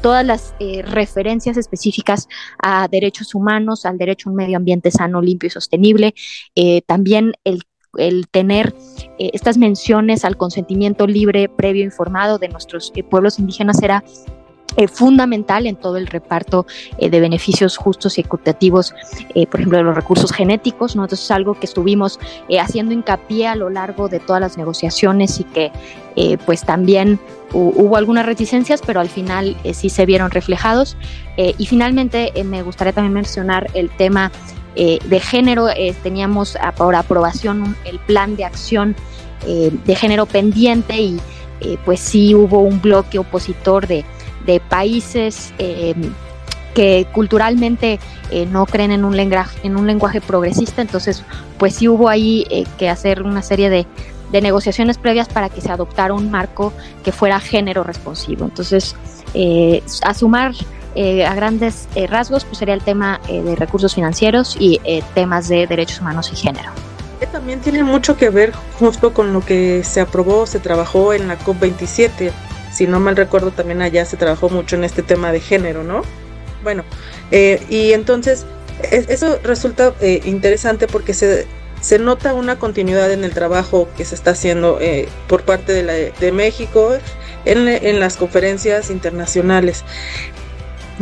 todas 0.00 0.24
las 0.24 0.54
referencias 0.84 1.58
específicas 1.58 2.28
a 2.62 2.88
derechos 2.88 3.34
humanos, 3.34 3.84
al 3.84 3.98
derecho 3.98 4.30
a 4.30 4.32
un 4.32 4.36
medio 4.36 4.56
ambiente 4.56 4.90
sano, 4.90 5.20
limpio 5.20 5.48
y 5.48 5.50
sostenible, 5.50 6.14
también 6.86 7.34
el 7.44 7.64
el 7.98 8.28
tener 8.28 8.74
estas 9.18 9.58
menciones 9.58 10.24
al 10.24 10.36
consentimiento 10.36 11.06
libre, 11.06 11.48
previo, 11.48 11.84
informado 11.84 12.38
de 12.38 12.48
nuestros 12.48 12.92
pueblos 13.10 13.38
indígenas 13.38 13.82
era 13.82 14.02
eh, 14.76 14.88
fundamental 14.88 15.66
en 15.66 15.76
todo 15.76 15.98
el 15.98 16.06
reparto 16.06 16.66
eh, 16.96 17.10
de 17.10 17.20
beneficios 17.20 17.76
justos 17.76 18.16
y 18.16 18.22
equitativos, 18.22 18.94
eh, 19.34 19.46
por 19.46 19.60
ejemplo, 19.60 19.76
de 19.76 19.84
los 19.84 19.94
recursos 19.94 20.32
genéticos, 20.32 20.96
¿no? 20.96 21.02
Entonces 21.04 21.26
es 21.26 21.30
algo 21.30 21.54
que 21.54 21.66
estuvimos 21.66 22.18
haciendo 22.58 22.94
hincapié 22.94 23.48
a 23.48 23.54
lo 23.54 23.68
largo 23.68 24.08
de 24.08 24.18
todas 24.18 24.40
las 24.40 24.56
negociaciones 24.56 25.40
y 25.40 25.44
que 25.44 25.70
pues 26.44 26.62
también 26.64 27.18
hubo 27.54 27.96
algunas 27.96 28.26
reticencias, 28.26 28.82
pero 28.86 29.00
al 29.00 29.08
final 29.08 29.56
sí 29.72 29.88
se 29.88 30.04
vieron 30.04 30.30
reflejados. 30.30 30.96
y 31.36 31.66
finalmente 31.66 32.32
me 32.44 32.62
gustaría 32.62 32.92
también 32.92 33.14
mencionar 33.14 33.70
el 33.72 33.88
tema 33.90 34.30
de 34.74 35.20
género. 35.20 35.68
teníamos 36.02 36.56
por 36.76 36.94
aprobación 36.94 37.76
el 37.84 37.98
plan 38.00 38.36
de 38.36 38.44
acción 38.44 38.96
de 39.44 39.94
género 39.94 40.26
pendiente 40.26 41.00
y 41.00 41.20
pues 41.84 42.00
sí 42.00 42.34
hubo 42.34 42.60
un 42.60 42.80
bloque 42.80 43.18
opositor 43.18 43.86
de 43.86 44.04
de 44.46 44.60
países 44.60 45.52
eh, 45.58 45.94
que 46.74 47.06
culturalmente 47.12 48.00
eh, 48.30 48.46
no 48.46 48.66
creen 48.66 48.92
en 48.92 49.04
un, 49.04 49.16
lenguaje, 49.16 49.58
en 49.62 49.76
un 49.76 49.86
lenguaje 49.86 50.20
progresista, 50.20 50.80
entonces 50.80 51.22
pues 51.58 51.74
sí 51.74 51.88
hubo 51.88 52.08
ahí 52.08 52.46
eh, 52.50 52.64
que 52.78 52.88
hacer 52.88 53.22
una 53.22 53.42
serie 53.42 53.70
de, 53.70 53.86
negociaciones 54.32 54.96
previas 54.96 55.28
para 55.28 55.50
que 55.50 55.60
se 55.60 55.70
adoptara 55.70 56.14
un 56.14 56.30
marco 56.30 56.72
que 57.04 57.12
fuera 57.12 57.38
género 57.38 57.84
responsivo. 57.84 58.46
Entonces, 58.46 58.96
a 60.02 60.14
sumar 60.14 60.54
a 60.96 61.34
grandes 61.34 61.88
rasgos, 62.08 62.44
pues 62.44 62.58
sería 62.58 62.74
el 62.74 62.82
tema 62.82 63.20
de 63.28 63.56
recursos 63.56 63.94
financieros 63.94 64.56
y 64.58 64.80
temas 65.14 65.48
de 65.48 65.66
derechos 65.66 66.00
humanos 66.00 66.30
y 66.32 66.36
género. 66.36 66.70
También 67.30 67.60
tiene 67.60 67.82
mucho 67.82 68.16
que 68.16 68.28
ver 68.30 68.52
justo 68.78 69.14
con 69.14 69.32
lo 69.32 69.40
que 69.40 69.84
se 69.84 70.00
aprobó, 70.00 70.46
se 70.46 70.58
trabajó 70.58 71.14
en 71.14 71.28
la 71.28 71.38
COP27 71.38 72.32
si 72.72 72.86
no 72.86 72.98
mal 73.00 73.16
recuerdo, 73.16 73.50
también 73.50 73.82
allá 73.82 74.04
se 74.04 74.16
trabajó 74.16 74.48
mucho 74.48 74.76
en 74.76 74.84
este 74.84 75.02
tema 75.02 75.30
de 75.30 75.40
género, 75.40 75.84
¿no? 75.84 76.02
Bueno, 76.62 76.84
eh, 77.30 77.62
y 77.68 77.92
entonces 77.92 78.46
eso 78.90 79.38
resulta 79.44 79.94
eh, 80.00 80.22
interesante 80.24 80.86
porque 80.86 81.12
se, 81.12 81.46
se 81.80 81.98
nota 81.98 82.34
una 82.34 82.58
continuidad 82.58 83.12
en 83.12 83.24
el 83.24 83.32
trabajo 83.32 83.88
que 83.96 84.04
se 84.04 84.14
está 84.14 84.30
haciendo 84.30 84.78
eh, 84.80 85.08
por 85.28 85.42
parte 85.42 85.72
de, 85.72 85.82
la, 85.82 85.92
de 85.92 86.32
México 86.32 86.96
en, 87.44 87.68
en, 87.68 88.00
las 88.00 88.16
conferencias 88.16 88.90
internacionales. 88.90 89.84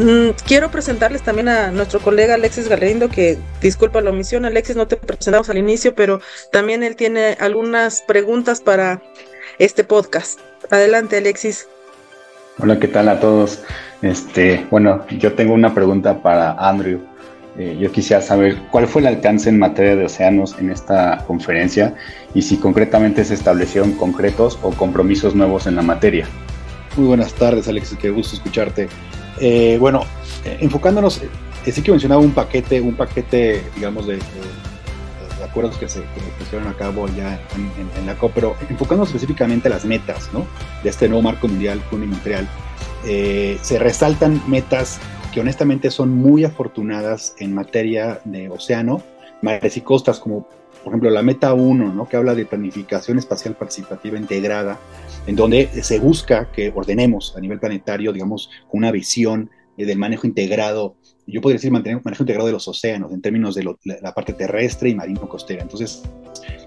Mm, 0.00 0.30
quiero 0.46 0.70
presentarles 0.70 1.20
también 1.20 1.48
a 1.50 1.70
nuestro 1.72 2.00
colega 2.00 2.32
Alexis 2.32 2.68
Galerindo, 2.68 3.10
que 3.10 3.36
disculpa 3.60 4.00
la 4.00 4.08
omisión, 4.08 4.46
Alexis, 4.46 4.74
no 4.74 4.86
te 4.86 4.96
presentamos 4.96 5.50
al 5.50 5.58
inicio, 5.58 5.94
pero 5.94 6.22
también 6.50 6.82
él 6.82 6.96
tiene 6.96 7.36
algunas 7.38 8.00
preguntas 8.00 8.62
para 8.62 9.02
este 9.58 9.84
podcast. 9.84 10.40
Adelante, 10.70 11.18
Alexis. 11.18 11.68
Hola, 12.58 12.78
¿qué 12.78 12.88
tal 12.88 13.10
a 13.10 13.20
todos? 13.20 13.58
Este, 14.00 14.66
bueno, 14.70 15.04
yo 15.10 15.34
tengo 15.34 15.52
una 15.52 15.74
pregunta 15.74 16.22
para 16.22 16.52
Andrew. 16.52 17.00
Eh, 17.58 17.76
yo 17.78 17.92
quisiera 17.92 18.22
saber 18.22 18.56
cuál 18.70 18.88
fue 18.88 19.02
el 19.02 19.08
alcance 19.08 19.50
en 19.50 19.58
materia 19.58 19.96
de 19.96 20.06
océanos 20.06 20.56
en 20.58 20.70
esta 20.70 21.24
conferencia 21.26 21.94
y 22.32 22.40
si 22.40 22.56
concretamente 22.56 23.22
se 23.22 23.34
establecieron 23.34 23.92
concretos 23.92 24.58
o 24.62 24.70
compromisos 24.70 25.34
nuevos 25.34 25.66
en 25.66 25.76
la 25.76 25.82
materia. 25.82 26.26
Muy 26.96 27.06
buenas 27.06 27.34
tardes, 27.34 27.68
Alexis, 27.68 27.98
qué 27.98 28.08
gusto 28.08 28.36
escucharte. 28.36 28.88
Eh, 29.38 29.76
bueno, 29.78 30.04
eh, 30.44 30.58
enfocándonos, 30.60 31.20
sí 31.64 31.82
que 31.82 31.90
mencionaba 31.90 32.20
un 32.20 32.32
paquete, 32.32 32.80
un 32.80 32.94
paquete, 32.94 33.62
digamos, 33.76 34.06
de 34.06 34.18
acuerdos 35.44 35.76
que 35.76 35.88
se 35.88 36.02
pusieron 36.38 36.68
a 36.68 36.74
cabo 36.74 37.06
ya 37.08 37.40
en, 37.54 38.06
la 38.06 38.14
COP, 38.14 38.32
pero 38.34 38.56
enfocando 38.68 39.04
específicamente 39.04 39.68
a 39.68 39.70
las 39.70 39.84
metas 39.84 40.30
¿no? 40.32 40.46
de 40.82 40.90
este 40.90 41.08
nuevo 41.08 41.22
marco 41.22 41.48
mundial 41.48 41.82
unilateral, 41.90 42.48
eh, 43.04 43.58
se 43.62 43.78
resaltan 43.78 44.42
metas 44.48 44.98
que 45.32 45.40
honestamente 45.40 45.90
son 45.90 46.10
muy 46.10 46.44
afortunadas 46.44 47.34
en 47.38 47.54
materia 47.54 48.20
de 48.24 48.48
océano, 48.48 49.02
mares 49.42 49.76
y 49.76 49.80
costas, 49.80 50.18
como 50.18 50.46
por 50.82 50.92
ejemplo 50.92 51.10
la 51.10 51.22
meta 51.22 51.54
1, 51.54 51.92
¿no? 51.92 52.08
que 52.08 52.16
habla 52.16 52.34
de 52.34 52.46
planificación 52.46 53.18
espacial 53.18 53.54
participativa 53.54 54.18
integrada, 54.18 54.78
en 55.26 55.36
donde 55.36 55.68
se 55.82 55.98
busca 55.98 56.50
que 56.50 56.72
ordenemos 56.74 57.34
a 57.36 57.40
nivel 57.40 57.58
planetario, 57.58 58.12
digamos, 58.12 58.50
una 58.72 58.90
visión 58.90 59.50
eh, 59.76 59.84
del 59.84 59.98
manejo 59.98 60.26
integrado 60.26 60.96
yo 61.30 61.40
podría 61.40 61.56
decir 61.56 61.70
mantener 61.70 61.96
un 61.96 62.02
manejo 62.04 62.22
integrado 62.22 62.46
de 62.46 62.52
los 62.52 62.66
océanos 62.68 63.12
en 63.12 63.20
términos 63.20 63.54
de 63.54 63.64
la, 64.02 64.14
parte 64.14 64.32
terrestre 64.32 64.90
y 64.90 64.94
marino-costera. 64.94 65.62
Entonces, 65.62 66.02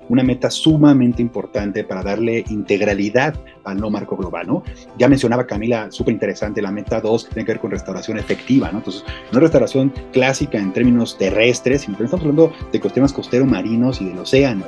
una 0.10 0.24
meta 0.24 0.50
sumamente 0.50 1.22
importante 1.22 1.84
para 1.84 2.04
darle 2.04 2.44
integralidad 2.50 3.36
al 3.64 3.78
no 3.78 3.90
marco 3.90 4.18
global, 4.18 4.48
¿no? 4.48 4.64
Ya 4.98 5.08
mencionaba 5.08 5.48
Camila, 5.48 5.92
súper 5.92 6.14
interesante, 6.14 6.62
la 6.62 6.72
meta 6.72 7.00
2 7.00 7.26
que 7.26 7.34
tiene 7.34 7.46
que 7.46 7.52
ver 7.54 7.62
con 7.62 7.72
restauración 7.72 8.18
efectiva, 8.18 8.72
¿no? 8.72 8.80
Entonces, 8.80 9.04
no 9.32 9.40
restauración 9.40 9.94
clásica 10.12 10.58
en 10.58 10.74
términos 10.74 11.18
terrestres, 11.18 11.82
sino 11.82 11.98
que 11.98 12.04
estamos 12.04 12.24
hablando 12.24 12.54
de 12.72 12.78
ecosistemas 12.78 13.14
costeros, 13.14 13.48
marinos 13.48 14.02
y 14.02 14.06
del 14.06 14.20
océano. 14.20 14.66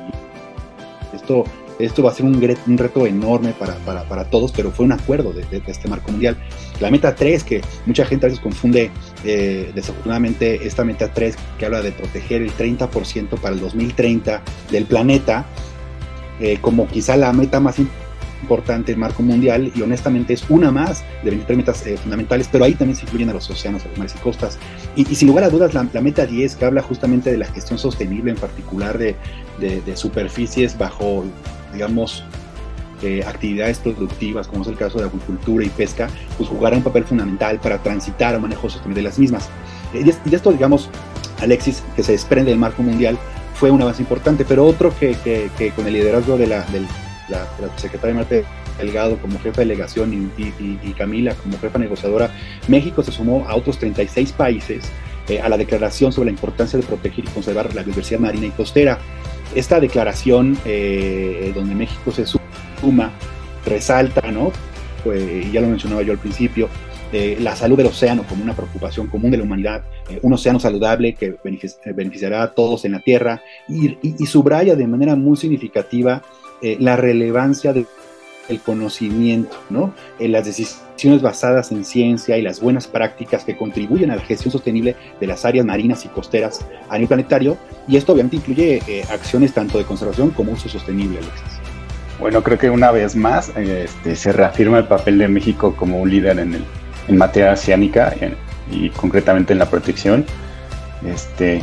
Esto 1.13 1.45
esto 1.79 2.03
va 2.03 2.11
a 2.11 2.13
ser 2.13 2.25
un, 2.25 2.41
reto 2.41 3.05
enorme 3.05 3.53
para, 3.53 4.23
todos, 4.25 4.51
pero 4.51 4.71
fue 4.71 4.85
un 4.85 4.91
acuerdo 4.93 5.33
de, 5.33 5.45
este 5.67 5.87
marco 5.87 6.11
mundial. 6.11 6.37
La 6.79 6.89
meta 6.89 7.15
3, 7.15 7.43
que 7.43 7.61
mucha 7.85 8.05
gente 8.05 8.25
a 8.25 8.29
veces 8.29 8.41
confunde 8.41 8.91
eh, 9.23 9.71
desafortunadamente 9.73 10.65
esta 10.65 10.83
meta 10.83 11.11
3, 11.11 11.35
que 11.57 11.65
habla 11.65 11.81
de 11.81 11.91
proteger 11.91 12.41
el 12.41 12.51
30% 12.51 13.39
para 13.39 13.55
el 13.55 13.61
2030 13.61 14.41
del 14.71 14.85
planeta, 14.85 15.45
eh, 16.39 16.57
como 16.61 16.87
quizá 16.87 17.17
la 17.17 17.31
meta 17.33 17.59
más 17.59 17.79
importante 17.79 18.91
del 18.91 18.99
marco 18.99 19.23
mundial 19.23 19.71
y 19.73 19.81
honestamente 19.81 20.33
es 20.33 20.47
una 20.49 20.69
más 20.69 21.03
de 21.23 21.31
23 21.31 21.57
metas 21.57 21.87
eh, 21.87 21.97
fundamentales, 21.97 22.47
pero 22.51 22.65
ahí 22.65 22.75
también 22.75 22.95
se 22.95 23.03
incluyen 23.03 23.29
a 23.29 23.33
los 23.33 23.49
océanos, 23.49 23.83
a 23.85 23.87
los 23.87 23.97
mares 23.97 24.15
y 24.15 24.19
costas. 24.19 24.59
Y, 24.95 25.03
sin 25.05 25.27
lugar 25.27 25.45
a 25.45 25.49
dudas, 25.49 25.73
la, 25.73 25.83
meta 26.01 26.25
10 26.25 26.55
que 26.55 26.65
habla 26.65 26.81
justamente 26.81 27.31
de 27.31 27.37
la 27.37 27.47
gestión 27.47 27.79
sostenible, 27.79 28.31
en 28.31 28.37
particular 28.37 28.97
de, 28.97 29.15
de 29.59 29.97
superficies 29.97 30.77
bajo 30.77 31.25
digamos, 31.75 32.23
eh, 33.03 33.23
actividades 33.27 33.79
productivas, 33.79 34.47
como 34.47 34.63
es 34.63 34.69
el 34.69 34.77
caso 34.77 34.97
de 34.97 35.05
agricultura 35.05 35.65
y 35.65 35.69
pesca, 35.69 36.07
pues 36.37 36.49
jugará 36.49 36.77
un 36.77 36.83
papel 36.83 37.03
fundamental 37.03 37.59
para 37.59 37.77
transitar 37.77 38.33
al 38.33 38.41
manejo 38.41 38.69
sostenible 38.69 39.03
de 39.03 39.09
las 39.09 39.19
mismas. 39.19 39.49
Eh, 39.93 40.05
y, 40.25 40.33
esto, 40.33 40.51
digamos, 40.51 40.89
Alexis, 41.39 41.83
que 41.95 42.03
se 42.03 42.13
desprende 42.13 42.51
del 42.51 42.59
marco 42.59 42.81
mundial, 42.81 43.17
fue 43.53 43.69
un 43.69 43.81
avance 43.81 44.01
importante, 44.01 44.45
pero 44.45 44.65
otro 44.65 44.93
que, 44.97 45.15
con 45.75 45.85
el 45.87 45.93
liderazgo 45.93 46.37
de 46.37 46.47
la, 46.47 46.65
la, 47.29 47.45
secretaria 47.77 48.15
Marte 48.15 48.45
Delgado 48.77 49.17
como 49.17 49.39
jefa 49.39 49.61
de 49.61 49.67
delegación 49.67 50.31
y, 50.37 50.91
Camila 50.93 51.35
como 51.35 51.59
jefa 51.59 51.77
negociadora, 51.77 52.31
México 52.67 53.03
se 53.03 53.11
sumó 53.11 53.45
a 53.47 53.55
otros 53.55 53.77
36 53.77 54.31
países 54.31 54.85
eh, 55.27 55.41
a 55.41 55.49
la 55.49 55.57
declaración 55.57 56.11
sobre 56.11 56.27
la 56.27 56.31
importancia 56.31 56.79
de 56.79 56.85
proteger 56.85 57.25
y 57.25 57.27
conservar 57.27 57.73
la 57.75 57.83
diversidad 57.83 58.19
marina 58.19 58.47
y 58.47 58.51
costera 58.51 58.99
esta 59.55 59.79
declaración 59.79 60.57
eh, 60.65 61.51
donde 61.55 61.73
México 61.75 62.11
se 62.11 62.25
suma, 62.25 63.11
resalta, 63.65 64.31
¿no? 64.31 64.51
Pues, 65.03 65.51
ya 65.51 65.61
lo 65.61 65.67
mencionaba 65.67 66.01
yo 66.01 66.11
al 66.11 66.19
principio, 66.19 66.69
eh, 67.11 67.37
la 67.39 67.55
salud 67.55 67.77
del 67.77 67.87
océano 67.87 68.23
como 68.27 68.43
una 68.43 68.53
preocupación 68.53 69.07
común 69.07 69.31
de 69.31 69.37
la 69.37 69.43
humanidad, 69.43 69.83
eh, 70.09 70.19
un 70.21 70.33
océano 70.33 70.59
saludable 70.59 71.13
que 71.13 71.35
beneficiará 71.93 72.43
a 72.43 72.53
todos 72.53 72.85
en 72.85 72.91
la 72.91 72.99
Tierra 72.99 73.41
y, 73.67 74.25
subraya 74.25 74.75
de 74.75 74.87
manera 74.87 75.15
muy 75.15 75.37
significativa 75.37 76.21
la 76.79 76.95
relevancia 76.95 77.73
del 78.47 78.59
conocimiento, 78.59 79.57
¿no? 79.69 79.93
En 80.19 80.31
las 80.31 80.45
decisiones 80.45 81.21
basadas 81.21 81.71
en 81.71 81.83
ciencia 81.85 82.37
y 82.37 82.41
las 82.41 82.61
buenas 82.61 82.87
prácticas 82.87 83.43
que 83.43 83.57
contribuyen 83.57 84.11
a 84.11 84.15
la 84.15 84.21
gestión 84.21 84.51
sostenible 84.51 84.95
de 85.19 85.27
las 85.27 85.45
áreas 85.45 85.65
marinas 85.65 86.05
y 86.05 86.09
costeras 86.09 86.65
a 86.89 86.93
nivel 86.93 87.07
planetario. 87.07 87.57
Y 87.87 87.97
esto 87.97 88.13
obviamente 88.13 88.37
incluye 88.37 88.81
eh, 88.87 89.03
acciones 89.09 89.53
tanto 89.53 89.77
de 89.77 89.83
conservación 89.83 90.31
como 90.31 90.53
uso 90.53 90.69
sostenible, 90.69 91.19
Alexis. 91.19 91.59
Bueno, 92.19 92.41
creo 92.43 92.57
que 92.57 92.69
una 92.69 92.91
vez 92.91 93.15
más 93.15 93.51
este, 93.57 94.15
se 94.15 94.31
reafirma 94.31 94.77
el 94.77 94.85
papel 94.85 95.17
de 95.17 95.27
México 95.27 95.75
como 95.75 95.99
un 95.99 96.09
líder 96.09 96.39
en, 96.39 96.53
el, 96.53 96.63
en 97.07 97.17
materia 97.17 97.51
oceánica 97.51 98.13
y 98.71 98.89
concretamente 98.89 99.53
en 99.53 99.59
la 99.59 99.69
protección. 99.69 100.25
Este, 101.05 101.61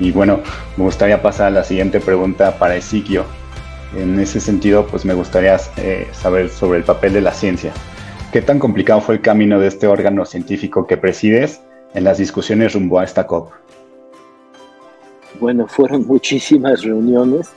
y 0.00 0.10
bueno, 0.10 0.40
me 0.76 0.84
gustaría 0.84 1.22
pasar 1.22 1.46
a 1.48 1.50
la 1.50 1.64
siguiente 1.64 2.00
pregunta 2.00 2.58
para 2.58 2.74
Ezequiel 2.74 3.22
en 3.96 4.18
ese 4.18 4.40
sentido, 4.40 4.86
pues 4.86 5.04
me 5.04 5.14
gustaría 5.14 5.56
eh, 5.76 6.06
saber 6.12 6.48
sobre 6.48 6.78
el 6.78 6.84
papel 6.84 7.12
de 7.12 7.20
la 7.20 7.32
ciencia. 7.32 7.72
¿Qué 8.32 8.42
tan 8.42 8.58
complicado 8.58 9.00
fue 9.00 9.16
el 9.16 9.20
camino 9.20 9.58
de 9.58 9.66
este 9.66 9.86
órgano 9.86 10.24
científico 10.24 10.86
que 10.86 10.96
presides 10.96 11.60
en 11.94 12.04
las 12.04 12.18
discusiones 12.18 12.74
rumbo 12.74 13.00
a 13.00 13.04
esta 13.04 13.26
COP? 13.26 13.50
Bueno, 15.40 15.66
fueron 15.66 16.06
muchísimas 16.08 16.82
reuniones. 16.82 17.50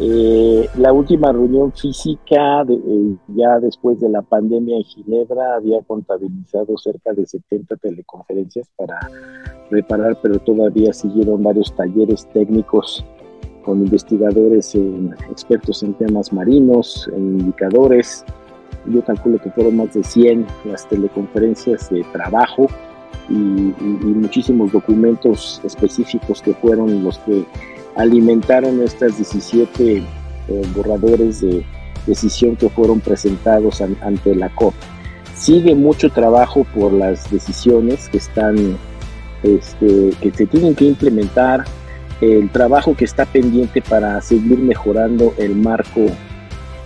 Eh, 0.00 0.68
la 0.76 0.92
última 0.92 1.32
reunión 1.32 1.72
física, 1.72 2.62
eh, 2.62 3.16
ya 3.34 3.58
después 3.58 3.98
de 4.00 4.08
la 4.08 4.22
pandemia 4.22 4.76
en 4.76 4.84
Ginebra, 4.84 5.56
había 5.56 5.82
contabilizado 5.82 6.78
cerca 6.78 7.12
de 7.12 7.26
70 7.26 7.76
teleconferencias 7.76 8.70
para 8.76 8.98
reparar, 9.70 10.16
pero 10.22 10.38
todavía 10.38 10.92
siguieron 10.92 11.42
varios 11.42 11.74
talleres 11.74 12.26
técnicos 12.32 13.04
con 13.68 13.82
investigadores, 13.82 14.74
expertos 15.30 15.82
en 15.82 15.92
temas 15.92 16.32
marinos, 16.32 17.06
en 17.14 17.38
indicadores. 17.38 18.24
Yo 18.86 19.04
calculo 19.04 19.36
que 19.36 19.50
fueron 19.50 19.76
más 19.76 19.92
de 19.92 20.02
100 20.02 20.46
las 20.64 20.88
teleconferencias 20.88 21.90
de 21.90 22.02
trabajo 22.04 22.66
y, 23.28 23.34
muchísimos 23.34 24.72
documentos 24.72 25.60
específicos 25.64 26.40
que 26.40 26.54
fueron 26.54 27.04
los 27.04 27.18
que 27.18 27.44
alimentaron 27.96 28.82
estas 28.82 29.18
17 29.18 29.98
eh, 29.98 30.02
borradores 30.74 31.42
de 31.42 31.62
decisión 32.06 32.56
que 32.56 32.70
fueron 32.70 33.00
presentados 33.00 33.82
ante 33.82 34.34
la 34.34 34.48
COP. 34.54 34.72
Sigue 35.34 35.74
mucho 35.74 36.08
trabajo 36.08 36.64
por 36.74 36.94
las 36.94 37.30
decisiones 37.30 38.08
que 38.08 38.16
están, 38.16 38.78
este, 39.42 40.10
que 40.22 40.30
se 40.32 40.46
tienen 40.46 40.74
que 40.74 40.86
implementar, 40.86 41.66
el 42.20 42.50
trabajo 42.50 42.96
que 42.96 43.04
está 43.04 43.24
pendiente 43.24 43.82
para 43.82 44.20
seguir 44.20 44.58
mejorando 44.58 45.34
el 45.38 45.54
marco 45.54 46.06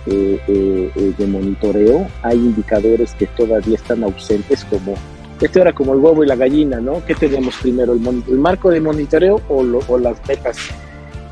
eh, 0.05 0.39
eh, 0.47 1.13
de 1.17 1.27
monitoreo. 1.27 2.07
Hay 2.21 2.37
indicadores 2.37 3.13
que 3.15 3.27
todavía 3.27 3.75
están 3.75 4.03
ausentes 4.03 4.65
como 4.65 4.95
este 5.43 5.59
era 5.59 5.73
como 5.73 5.93
el 5.93 5.99
huevo 5.99 6.23
y 6.23 6.27
la 6.27 6.37
gallina, 6.37 6.79
¿no? 6.79 7.03
¿Qué 7.05 7.15
tenemos 7.15 7.57
primero, 7.57 7.93
el, 7.93 8.39
marco 8.39 8.69
de 8.69 8.79
monitoreo 8.79 9.41
o, 9.49 9.65
o 9.87 9.97
las 9.97 10.17
metas 10.25 10.57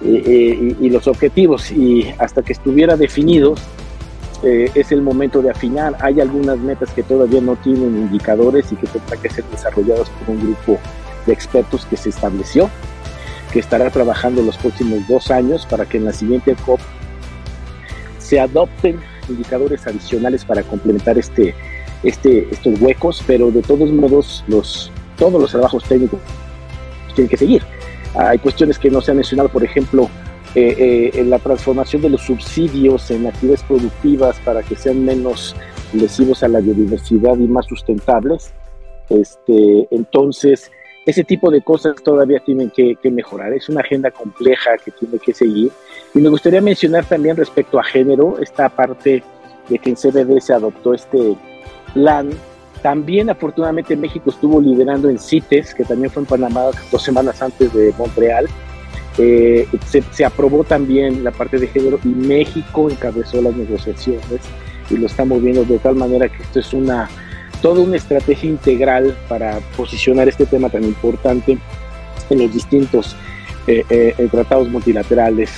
eh, 0.04 0.24
eh, 0.26 0.76
y, 0.82 0.90
los 0.90 1.08
objetivos? 1.08 1.72
Y 1.72 2.14
hasta 2.18 2.42
que 2.42 2.52
estuviera 2.52 2.98
definidos, 2.98 3.62
eh, 4.44 4.70
es 4.76 4.92
el 4.92 5.02
momento 5.02 5.42
de 5.42 5.52
afinar. 5.52 5.96
Hay 6.02 6.20
algunas 6.20 6.58
metas 6.58 6.90
que 6.92 7.04
todavía 7.04 7.40
no 7.40 7.56
tienen 7.58 7.98
indicadores 7.98 8.70
y 8.74 8.76
que 8.76 8.88
tendrán 8.88 9.22
que 9.22 9.30
ser 9.30 9.46
desarrolladas 9.46 10.10
por 10.10 10.36
un 10.36 10.42
grupo 10.42 10.78
de 11.26 11.32
expertos 11.32 11.86
que 11.86 11.96
se 11.96 12.10
estableció, 12.10 12.70
que 13.52 13.60
estará 13.60 13.90
trabajando 13.90 14.42
los 14.42 14.58
próximos 14.58 15.08
dos 15.08 15.32
años 15.32 15.66
para 15.66 15.86
que 15.86 15.98
en 15.98 16.06
la 16.06 16.14
siguiente 16.14 16.56
COP 16.66 16.80
se 18.18 18.40
adopten 18.40 19.00
indicadores 19.28 19.86
adicionales 19.88 20.46
para 20.46 20.64
complementar 20.64 21.18
este 21.18 21.54
este, 22.04 22.48
estos 22.52 22.80
huecos, 22.82 23.24
pero 23.28 23.52
de 23.52 23.62
todos 23.62 23.92
modos 23.92 24.44
los, 24.48 24.92
todos 25.18 25.40
los 25.40 25.52
trabajos 25.52 25.84
técnicos 25.84 26.20
tienen 27.16 27.30
que 27.30 27.38
seguir. 27.38 27.64
Hay 28.16 28.40
cuestiones 28.40 28.78
que 28.78 28.90
no 28.90 29.02
se 29.02 29.12
han 29.12 29.18
mencionado, 29.18 29.50
por 29.50 29.64
ejemplo, 29.64 30.10
eh, 30.56 30.76
eh, 30.78 31.12
en 31.14 31.30
la 31.30 31.40
transformación 31.40 32.02
de 32.02 32.10
los 32.10 32.22
subsidios 32.22 33.10
en 33.12 33.28
actividades 33.28 33.64
productivas 33.64 34.38
para 34.40 34.64
que 34.64 34.76
sean 34.76 35.06
menos 35.06 35.56
lesivos 35.94 36.44
a 36.44 36.48
la 36.48 36.60
biodiversidad 36.60 37.38
y 37.38 37.48
más 37.48 37.68
sustentables. 37.68 38.52
Este, 39.10 39.88
entonces, 39.92 40.72
ese 41.06 41.24
tipo 41.24 41.50
de 41.50 41.62
cosas 41.62 41.96
todavía 42.04 42.40
tienen 42.40 42.70
que, 42.70 42.96
que, 43.02 43.10
mejorar. 43.10 43.54
Es 43.54 43.70
una 43.70 43.82
agenda 43.82 44.12
compleja 44.12 44.78
que 44.78 44.92
tiene 44.92 45.18
que 45.20 45.34
seguir. 45.34 45.72
Y 46.14 46.20
me 46.20 46.30
gustaría 46.30 46.62
mencionar 46.62 47.06
también 47.06 47.38
respecto 47.38 47.80
a 47.80 47.84
género, 47.84 48.38
esta 48.40 48.70
parte 48.70 49.24
de 49.70 49.80
que 49.80 49.90
en 49.90 49.96
CBD 49.96 50.40
se 50.40 50.54
adoptó 50.54 50.94
este 50.94 51.36
plan. 51.94 52.30
También 52.82 53.30
afortunadamente 53.30 53.96
México 53.96 54.30
estuvo 54.30 54.60
liderando 54.60 55.10
en 55.10 55.20
CITES, 55.20 55.74
que 55.74 55.84
también 55.84 56.12
fue 56.12 56.24
en 56.24 56.28
Panamá 56.28 56.66
dos 56.92 57.02
semanas 57.02 57.42
antes 57.42 57.74
de 57.74 57.94
Montreal. 57.98 58.48
Eh, 59.18 59.68
se, 59.86 60.26
aprobó 60.26 60.64
también 60.64 61.24
la 61.24 61.32
parte 61.32 61.58
de 61.58 61.68
género 61.68 62.00
y 62.04 62.08
México 62.08 62.90
encabezó 62.90 63.42
las 63.42 63.56
negociaciones 63.56 64.40
y 64.90 64.96
lo 64.96 65.06
estamos 65.06 65.42
viendo 65.42 65.66
de 65.66 65.78
tal 65.80 65.96
manera 65.96 66.30
que 66.30 66.42
esto 66.42 66.62
es 66.62 66.74
una 66.74 67.10
toda 67.62 67.82
una 67.82 67.98
estrategia 67.98 68.50
integral 68.50 69.18
para 69.28 69.60
posicionar 69.78 70.28
este 70.28 70.46
tema 70.46 70.70
tan 70.70 70.84
importante 70.84 71.58
en 72.30 72.40
los 72.40 72.54
distintos 72.54 73.16
eh, 73.68 73.84
eh, 73.90 74.28
tratados 74.32 74.70
multilaterales 74.70 75.52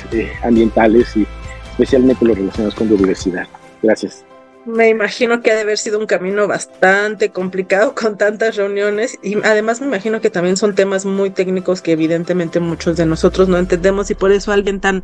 ambientales 0.44 1.16
y 1.16 1.26
especialmente 1.72 2.26
los 2.26 2.38
relacionados 2.38 2.76
con 2.76 2.90
biodiversidad. 2.90 3.48
Gracias. 3.82 4.26
Me 4.66 4.88
imagino 4.88 5.42
que 5.42 5.52
ha 5.52 5.56
de 5.56 5.62
haber 5.62 5.78
sido 5.78 6.00
un 6.00 6.06
camino 6.06 6.48
bastante 6.48 7.32
complicado 7.32 7.94
con 7.96 8.18
tantas 8.18 8.56
reuniones 8.56 9.20
y 9.22 9.36
además 9.44 9.82
me 9.82 9.88
imagino 9.88 10.22
que 10.22 10.30
también 10.30 10.56
son 10.56 10.74
temas 10.74 11.06
muy 11.06 11.32
técnicos 11.32 11.82
que 11.82 11.92
evidentemente 11.92 12.62
muchos 12.62 12.96
de 12.96 13.06
nosotros 13.06 13.50
no 13.50 13.58
entendemos 13.58 14.10
y 14.10 14.16
por 14.16 14.32
eso 14.32 14.54
alguien 14.54 14.80
tan 14.80 15.04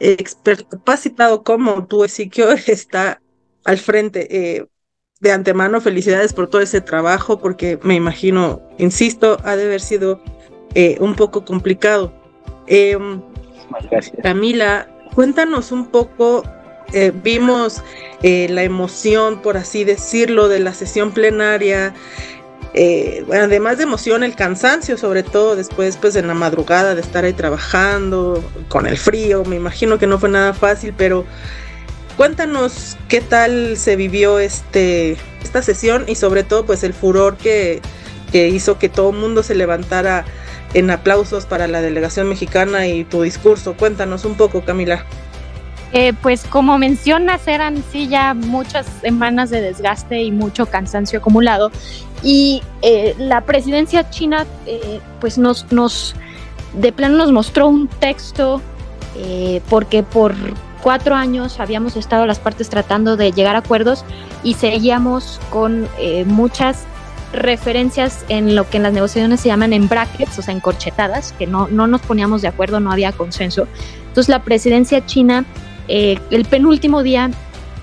experto, 0.00 0.66
capacitado 0.68 1.44
como 1.44 1.86
tú, 1.86 2.02
Ezequiel, 2.02 2.58
está 2.66 3.22
al 3.64 3.78
frente. 3.78 4.56
Eh, 4.56 4.66
de 5.20 5.32
antemano, 5.32 5.80
felicidades 5.80 6.32
por 6.32 6.48
todo 6.48 6.62
ese 6.62 6.80
trabajo 6.80 7.38
porque 7.38 7.78
me 7.82 7.94
imagino, 7.94 8.62
insisto, 8.78 9.38
ha 9.44 9.54
de 9.54 9.64
haber 9.64 9.80
sido 9.80 10.22
eh, 10.74 10.96
un 11.00 11.14
poco 11.14 11.44
complicado. 11.44 12.12
Eh, 12.66 12.96
Camila, 14.22 14.88
cuéntanos 15.14 15.72
un 15.72 15.86
poco 15.88 16.42
eh, 16.92 17.12
vimos 17.22 17.82
eh, 18.22 18.48
la 18.50 18.62
emoción, 18.62 19.42
por 19.42 19.56
así 19.56 19.84
decirlo, 19.84 20.48
de 20.48 20.60
la 20.60 20.74
sesión 20.74 21.12
plenaria. 21.12 21.94
Eh, 22.72 23.24
además 23.32 23.78
de 23.78 23.84
emoción, 23.84 24.22
el 24.22 24.34
cansancio, 24.34 24.96
sobre 24.96 25.22
todo 25.22 25.56
después 25.56 25.96
pues, 25.96 26.16
en 26.16 26.28
la 26.28 26.34
madrugada 26.34 26.94
de 26.94 27.00
estar 27.00 27.24
ahí 27.24 27.32
trabajando, 27.32 28.42
con 28.68 28.86
el 28.86 28.96
frío, 28.96 29.44
me 29.44 29.56
imagino 29.56 29.98
que 29.98 30.06
no 30.06 30.18
fue 30.18 30.28
nada 30.28 30.54
fácil, 30.54 30.94
pero 30.96 31.24
cuéntanos 32.20 32.98
qué 33.08 33.22
tal 33.22 33.78
se 33.78 33.96
vivió 33.96 34.40
este, 34.40 35.16
esta 35.42 35.62
sesión 35.62 36.04
y 36.06 36.16
sobre 36.16 36.44
todo 36.44 36.66
pues 36.66 36.84
el 36.84 36.92
furor 36.92 37.38
que, 37.38 37.80
que 38.30 38.48
hizo 38.48 38.78
que 38.78 38.90
todo 38.90 39.08
el 39.08 39.16
mundo 39.16 39.42
se 39.42 39.54
levantara 39.54 40.26
en 40.74 40.90
aplausos 40.90 41.46
para 41.46 41.66
la 41.66 41.80
delegación 41.80 42.28
mexicana 42.28 42.86
y 42.86 43.04
tu 43.04 43.22
discurso. 43.22 43.74
Cuéntanos 43.74 44.26
un 44.26 44.34
poco, 44.34 44.60
Camila. 44.60 45.06
Eh, 45.94 46.12
pues 46.20 46.44
como 46.44 46.76
mencionas, 46.76 47.48
eran 47.48 47.82
sí 47.90 48.06
ya 48.06 48.34
muchas 48.34 48.84
semanas 49.00 49.48
de 49.48 49.62
desgaste 49.62 50.20
y 50.20 50.30
mucho 50.30 50.66
cansancio 50.66 51.20
acumulado. 51.20 51.72
Y 52.22 52.62
eh, 52.82 53.14
la 53.16 53.46
presidencia 53.46 54.10
china, 54.10 54.44
eh, 54.66 55.00
pues 55.22 55.38
nos, 55.38 55.72
nos, 55.72 56.14
de 56.74 56.92
plano 56.92 57.16
nos 57.16 57.32
mostró 57.32 57.68
un 57.68 57.88
texto, 57.88 58.60
porque 59.70 60.02
por 60.02 60.34
cuatro 60.82 61.14
años 61.14 61.60
habíamos 61.60 61.96
estado 61.96 62.26
las 62.26 62.38
partes 62.38 62.68
tratando 62.68 63.16
de 63.16 63.32
llegar 63.32 63.56
a 63.56 63.60
acuerdos 63.60 64.04
y 64.42 64.54
seguíamos 64.54 65.40
con 65.50 65.88
muchas 66.26 66.84
referencias 67.32 68.24
en 68.28 68.54
lo 68.56 68.68
que 68.68 68.78
en 68.78 68.82
las 68.82 68.92
negociaciones 68.92 69.40
se 69.40 69.48
llaman 69.48 69.72
en 69.72 69.88
brackets, 69.88 70.38
o 70.38 70.42
sea, 70.42 70.52
en 70.52 70.60
corchetadas, 70.60 71.32
que 71.32 71.46
no, 71.46 71.68
no 71.68 71.86
nos 71.86 72.00
poníamos 72.00 72.42
de 72.42 72.48
acuerdo, 72.48 72.80
no 72.80 72.90
había 72.90 73.12
consenso. 73.12 73.68
Entonces 74.08 74.28
la 74.28 74.42
presidencia 74.42 75.06
china 75.06 75.44
eh, 75.92 76.20
el 76.30 76.44
penúltimo 76.44 77.02
día 77.02 77.32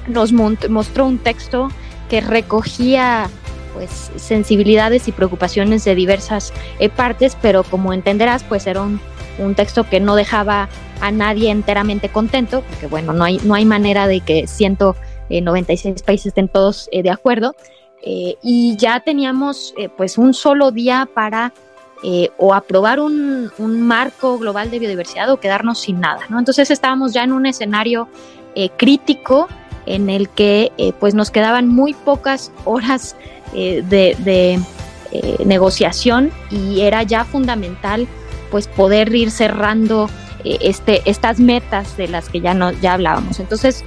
nos 0.08 0.32
mostró 0.32 1.06
un 1.06 1.18
texto 1.18 1.70
que 2.10 2.22
recogía 2.22 3.30
pues 3.74 4.12
sensibilidades 4.16 5.10
y 5.10 5.12
preocupaciones 5.12 5.84
de 5.84 5.94
diversas 5.94 6.54
eh, 6.80 6.88
partes, 6.88 7.38
pero 7.42 7.64
como 7.64 7.92
entenderás, 7.92 8.44
pues 8.46 8.66
era 8.66 8.82
un, 8.82 9.02
texto 9.56 9.84
que 9.90 10.00
no 10.00 10.16
dejaba 10.16 10.70
a 11.02 11.12
nadie 11.12 11.52
enteramente 11.52 12.10
contento, 12.10 12.64
porque 12.70 12.88
bueno, 12.88 13.14
no 13.14 13.24
hay, 13.24 13.40
no 13.44 13.54
hay 13.54 13.66
manera 13.66 14.08
de 14.08 14.22
que 14.22 14.48
196 14.48 16.02
países 16.04 16.28
estén 16.28 16.48
todos 16.48 16.90
eh, 16.92 17.04
de 17.04 17.12
acuerdo. 17.12 17.56
y 18.04 18.78
ya 18.78 19.02
teníamos 19.02 19.74
pues 19.98 20.18
un 20.18 20.34
solo 20.34 20.72
día 20.72 21.10
para 21.14 21.52
eh, 22.04 22.30
o 22.38 22.54
aprobar 22.54 23.00
un, 23.00 23.52
marco 23.58 24.38
global 24.38 24.70
de 24.70 24.78
biodiversidad 24.78 25.32
o 25.32 25.40
quedarnos 25.40 25.80
sin 25.80 26.00
nada. 26.00 26.22
¿no? 26.30 26.38
Entonces 26.38 26.70
estábamos 26.70 27.12
ya 27.12 27.24
en 27.24 27.32
un 27.32 27.48
escenario 27.48 28.08
eh, 28.54 28.70
crítico 28.70 29.48
en 29.88 30.12
el 30.12 30.30
que 30.30 30.72
eh, 30.78 30.94
pues 31.00 31.16
nos 31.16 31.32
quedaban 31.32 31.68
muy 31.68 31.94
pocas 31.94 32.52
horas 32.66 33.16
de, 33.54 34.60
negociación 35.46 36.32
y 36.52 36.82
era 36.82 37.02
ya 37.02 37.24
fundamental 37.24 38.08
pues 38.52 38.68
poder 38.68 39.14
ir 39.14 39.32
cerrando 39.32 40.10
este, 40.44 41.02
estas 41.06 41.40
metas 41.40 41.98
de 41.98 42.08
las 42.08 42.30
que 42.30 42.42
ya, 42.42 42.54
no, 42.54 42.72
ya 42.72 42.94
hablábamos. 42.94 43.40
Entonces, 43.40 43.84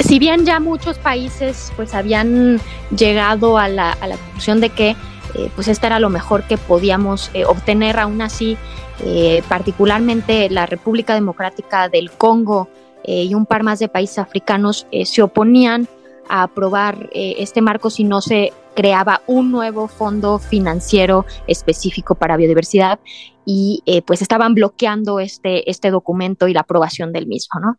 si 0.00 0.18
bien 0.18 0.44
ya 0.44 0.60
muchos 0.60 0.98
países 0.98 1.72
pues 1.76 1.94
habían 1.94 2.60
llegado 2.96 3.58
a 3.58 3.68
la, 3.68 3.92
a 3.92 4.06
la 4.06 4.16
conclusión 4.16 4.60
de 4.60 4.70
que 4.70 4.96
eh, 5.34 5.50
pues 5.54 5.68
esta 5.68 5.86
era 5.86 6.00
lo 6.00 6.10
mejor 6.10 6.44
que 6.44 6.58
podíamos 6.58 7.30
eh, 7.34 7.44
obtener. 7.44 7.98
Aún 7.98 8.20
así, 8.22 8.56
eh, 9.04 9.42
particularmente 9.48 10.48
la 10.50 10.66
República 10.66 11.14
Democrática 11.14 11.88
del 11.88 12.10
Congo 12.10 12.68
y 13.02 13.32
un 13.34 13.46
par 13.46 13.62
más 13.62 13.78
de 13.78 13.88
países 13.88 14.18
africanos 14.18 14.86
se 15.04 15.22
oponían 15.22 15.88
a 16.28 16.42
aprobar 16.42 17.08
este 17.14 17.62
marco 17.62 17.88
si 17.88 18.04
no 18.04 18.20
se 18.20 18.52
creaba 18.74 19.22
un 19.26 19.50
nuevo 19.50 19.88
fondo 19.88 20.38
financiero 20.38 21.26
específico 21.46 22.14
para 22.14 22.36
biodiversidad 22.36 23.00
y 23.44 23.82
eh, 23.86 24.02
pues 24.02 24.22
estaban 24.22 24.54
bloqueando 24.54 25.18
este, 25.18 25.68
este 25.70 25.90
documento 25.90 26.46
y 26.46 26.52
la 26.52 26.60
aprobación 26.60 27.12
del 27.12 27.26
mismo, 27.26 27.60
¿no? 27.60 27.78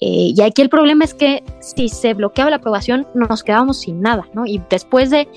Eh, 0.00 0.32
y 0.36 0.42
aquí 0.42 0.62
el 0.62 0.68
problema 0.68 1.04
es 1.04 1.14
que 1.14 1.42
si 1.60 1.88
se 1.88 2.14
bloqueaba 2.14 2.50
la 2.50 2.56
aprobación 2.56 3.06
nos 3.14 3.42
quedábamos 3.42 3.80
sin 3.80 4.00
nada, 4.00 4.28
¿no? 4.34 4.46
Y 4.46 4.62
después 4.70 5.10
de 5.10 5.28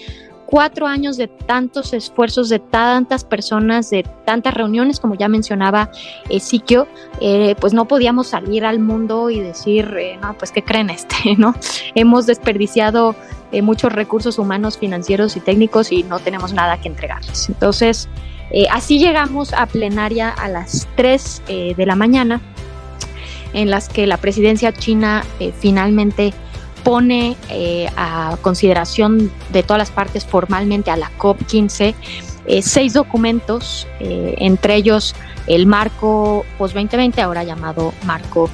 cuatro 0.52 0.86
años 0.86 1.16
de 1.16 1.30
tantos 1.30 1.94
esfuerzos 1.94 2.50
de 2.50 2.60
tantas 2.60 3.24
personas, 3.24 3.90
de 3.90 4.04
tantas 4.26 4.54
reuniones, 4.54 5.00
como 5.00 5.16
ya 5.16 5.30
mencionaba 5.30 5.90
eh, 6.30 6.42
Siquio, 6.42 6.90
eh, 7.22 7.56
pues 7.60 7.74
no 7.74 7.86
podíamos 7.86 8.28
salir 8.28 8.66
al 8.66 8.80
mundo 8.80 9.30
y 9.30 9.40
decir, 9.40 9.96
eh, 9.98 10.18
no, 10.22 10.38
pues 10.38 10.52
¿qué 10.52 10.62
creen 10.62 10.90
este? 10.90 11.16
¿no? 11.38 11.56
Hemos 11.96 12.26
desperdiciado 12.26 13.16
eh, 13.54 13.62
muchos 13.62 13.94
recursos 13.94 14.38
humanos, 14.38 14.78
financieros 14.78 15.38
y 15.38 15.40
técnicos 15.40 15.90
y 15.94 16.04
no 16.04 16.20
tenemos 16.20 16.52
nada 16.52 16.80
que 16.82 16.90
entregarles. 16.90 17.48
Entonces, 17.48 18.10
así 18.70 19.00
llegamos 19.00 19.54
a 19.54 19.66
plenaria 19.66 20.30
a 20.30 20.50
las 20.50 20.86
3 20.98 21.44
de 21.78 21.86
la 21.86 21.96
mañana, 21.96 22.42
en 23.54 23.70
las 23.70 23.88
que 23.88 24.06
la 24.06 24.18
presidencia 24.18 24.74
china 24.74 25.24
finalmente 25.62 26.34
pone 26.84 27.36
eh, 27.50 27.90
a 27.96 28.38
consideración 28.42 29.32
de 29.52 29.64
todas 29.64 29.80
las 29.80 29.92
partes 29.92 30.26
formalmente 30.26 30.92
a 30.92 30.98
la 30.98 31.12
COP15 31.18 31.96
eh, 32.48 32.64
seis 32.64 32.94
documentos, 32.94 33.88
eh, 34.00 34.34
entre 34.40 34.76
ellos 34.76 35.16
el 35.46 35.68
marco 35.68 36.44
post-2020, 36.58 37.20
ahora 37.20 37.44
llamado 37.44 37.94
marco 38.06 38.50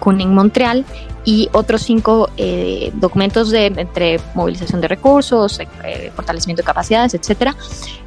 Kunming-Montreal, 0.00 0.84
y 1.24 1.48
otros 1.52 1.82
cinco 1.82 2.30
documentos 2.94 3.50
de 3.50 3.66
entre 3.66 4.18
movilización 4.34 4.80
de 4.80 4.88
recursos, 4.88 5.60
fortalecimiento 6.14 6.62
de 6.62 6.66
capacidades, 6.66 7.12
etcétera. 7.14 7.54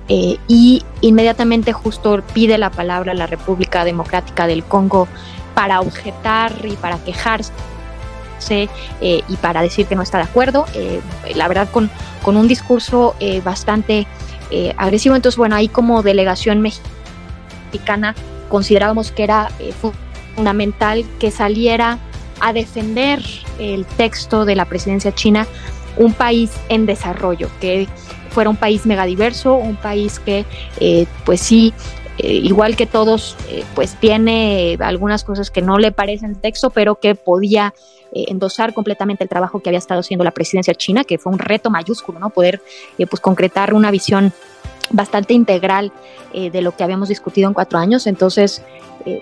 y 0.07 0.83
inmediatamente 1.01 1.71
justo 1.71 2.23
pide 2.33 2.57
la 2.57 2.71
palabra 2.71 3.11
a 3.11 3.15
la 3.15 3.27
República 3.27 3.85
Democrática 3.85 4.47
del 4.47 4.63
Congo 4.63 5.07
para 5.53 5.81
objetar 5.81 6.53
y 6.63 6.75
para 6.77 6.97
quejarse 6.97 7.51
eh, 8.49 9.21
y 9.27 9.35
para 9.37 9.61
decir 9.61 9.85
que 9.85 9.95
no 9.95 10.01
está 10.01 10.17
de 10.17 10.23
acuerdo, 10.23 10.65
eh, 10.73 11.01
la 11.35 11.47
verdad 11.47 11.69
con, 11.69 11.89
con 12.23 12.37
un 12.37 12.47
discurso 12.47 13.15
eh, 13.19 13.41
bastante 13.41 14.07
agresivo. 14.75 15.15
Entonces, 15.15 15.37
bueno, 15.37 15.55
ahí 15.55 15.69
como 15.69 16.03
delegación 16.03 16.61
mexicana 16.61 18.15
considerábamos 18.49 19.13
que 19.13 19.23
era 19.23 19.49
fundamental 20.35 21.05
que 21.21 21.31
saliera 21.31 21.99
a 22.41 22.51
defender 22.51 23.23
el 23.59 23.85
texto 23.85 24.43
de 24.43 24.57
la 24.57 24.65
presidencia 24.65 25.15
china, 25.15 25.47
un 25.95 26.11
país 26.11 26.51
en 26.67 26.85
desarrollo, 26.85 27.49
que 27.61 27.87
fuera 28.31 28.49
un 28.49 28.57
país 28.57 28.85
megadiverso, 28.85 29.55
un 29.55 29.77
país 29.77 30.19
que 30.19 30.45
pues 31.23 31.39
sí 31.39 31.73
igual 32.17 32.75
que 32.75 32.87
todos, 32.87 33.37
pues 33.73 33.95
tiene 34.01 34.77
algunas 34.81 35.23
cosas 35.23 35.49
que 35.49 35.61
no 35.61 35.77
le 35.77 35.93
parecen 35.93 36.35
texto, 36.35 36.71
pero 36.71 36.99
que 36.99 37.15
podía 37.15 37.73
eh, 38.13 38.25
endosar 38.27 38.73
completamente 38.73 39.23
el 39.23 39.29
trabajo 39.29 39.61
que 39.61 39.69
había 39.69 39.79
estado 39.79 40.01
haciendo 40.01 40.25
la 40.25 40.31
presidencia 40.31 40.75
china, 40.75 41.05
que 41.05 41.17
fue 41.17 41.31
un 41.31 41.39
reto 41.39 41.69
mayúsculo, 41.69 42.19
¿no? 42.19 42.29
Poder 42.29 42.61
eh, 42.97 43.07
pues 43.07 43.21
concretar 43.21 43.73
una 43.73 43.89
visión 43.89 44.33
bastante 44.89 45.33
integral 45.33 45.93
eh, 46.33 46.49
de 46.49 46.61
lo 46.61 46.75
que 46.75 46.83
habíamos 46.83 47.07
discutido 47.07 47.47
en 47.47 47.53
cuatro 47.53 47.79
años. 47.79 48.07
Entonces, 48.07 48.63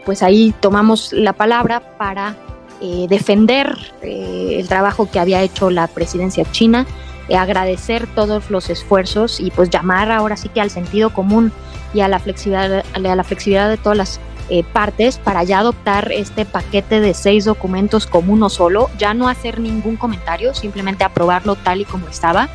pues 0.04 0.24
ahí 0.24 0.54
tomamos 0.60 1.14
la 1.14 1.32
palabra 1.32 1.96
para 1.98 2.36
defender 2.82 3.78
el 4.02 4.68
trabajo 4.68 5.10
que 5.10 5.20
había 5.20 5.42
hecho 5.42 5.70
la 5.70 5.88
presidencia 5.88 6.44
china, 6.52 6.86
agradecer 7.34 8.06
todos 8.14 8.50
los 8.50 8.70
esfuerzos 8.70 9.40
y 9.40 9.52
pues 9.52 9.70
llamar 9.70 10.12
ahora 10.12 10.36
sí 10.36 10.50
que 10.50 10.60
al 10.60 10.70
sentido 10.70 11.14
común 11.14 11.54
y 11.94 12.02
a 12.02 12.10
la 12.10 12.20
flexibilidad, 12.20 12.84
a 12.94 13.00
la 13.00 13.24
flexibilidad 13.24 13.70
de 13.70 13.78
todas 13.78 13.98
las 13.98 14.20
eh, 14.52 14.64
partes 14.64 15.20
para 15.20 15.44
ya 15.44 15.60
adoptar 15.60 16.12
este 16.12 16.44
paquete 16.44 17.00
de 17.00 17.14
seis 17.14 17.46
documentos 17.46 18.08
como 18.08 18.34
uno 18.34 18.50
solo, 18.50 18.90
ya 18.98 19.14
no 19.14 19.28
hacer 19.28 19.60
ningún 19.60 19.96
comentario, 19.96 20.56
simplemente 20.56 21.04
aprobarlo 21.04 21.56
tal 21.56 21.82
y 21.82 21.86
como 21.86 22.08
estaba 22.08 22.50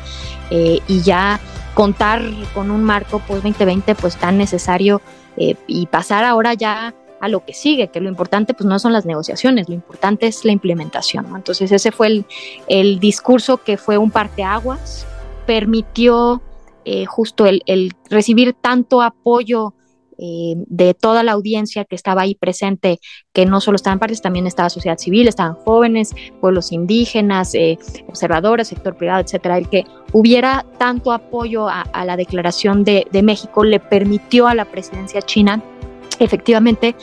eh, 0.49 0.79
y 0.89 1.03
ya 1.03 1.39
contar 1.73 2.21
con 2.53 2.69
un 2.69 2.83
marco 2.83 3.19
post 3.19 3.43
2020 3.43 3.95
pues 3.95 4.17
tan 4.17 4.37
necesario 4.37 5.01
eh, 5.37 5.55
y 5.67 5.85
pasar 5.85 6.25
ahora 6.25 6.53
ya 6.53 6.93
a 7.21 7.29
lo 7.29 7.45
que 7.45 7.53
sigue, 7.53 7.87
que 7.87 8.01
lo 8.01 8.09
importante 8.09 8.53
pues 8.53 8.67
no 8.67 8.77
son 8.77 8.91
las 8.91 9.05
negociaciones, 9.05 9.69
lo 9.69 9.75
importante 9.75 10.27
es 10.27 10.43
la 10.43 10.51
implementación. 10.51 11.27
Entonces 11.33 11.71
ese 11.71 11.93
fue 11.93 12.07
el, 12.07 12.25
el, 12.67 12.99
discurso 12.99 13.63
que 13.63 13.77
fue 13.77 13.97
un 13.97 14.11
parteaguas, 14.11 15.07
permitió 15.45 16.41
justo 17.07 17.45
el, 17.45 17.63
el 17.65 17.93
recibir 18.09 18.53
tanto 18.53 19.01
apoyo 19.01 19.73
eh, 20.17 20.55
de 20.57 20.93
toda 20.93 21.23
la 21.23 21.33
audiencia 21.33 21.85
que 21.85 21.95
estaba 21.95 22.21
ahí 22.21 22.35
presente, 22.35 22.99
que 23.33 23.45
no 23.45 23.61
solo 23.61 23.75
estaban 23.75 23.99
partes, 23.99 24.21
también 24.21 24.47
estaba 24.47 24.69
sociedad 24.69 24.97
civil, 24.97 25.27
estaban 25.27 25.55
jóvenes, 25.55 26.13
pueblos 26.41 26.71
indígenas, 26.71 27.55
eh, 27.55 27.77
observadores, 28.07 28.67
sector 28.67 28.95
privado, 28.95 29.21
etcétera, 29.21 29.57
el 29.57 29.69
que 29.69 29.85
hubiera 30.13 30.65
tanto 30.77 31.11
apoyo 31.11 31.67
a, 31.67 31.85
la 32.05 32.17
declaración 32.17 32.83
de, 32.83 33.07
de 33.11 33.23
México 33.23 33.63
le 33.63 33.79
permitió 33.79 34.47
a 34.47 34.55
la 34.55 34.65
presidencia 34.65 35.21
china 35.21 35.61
efectivamente 36.19 36.95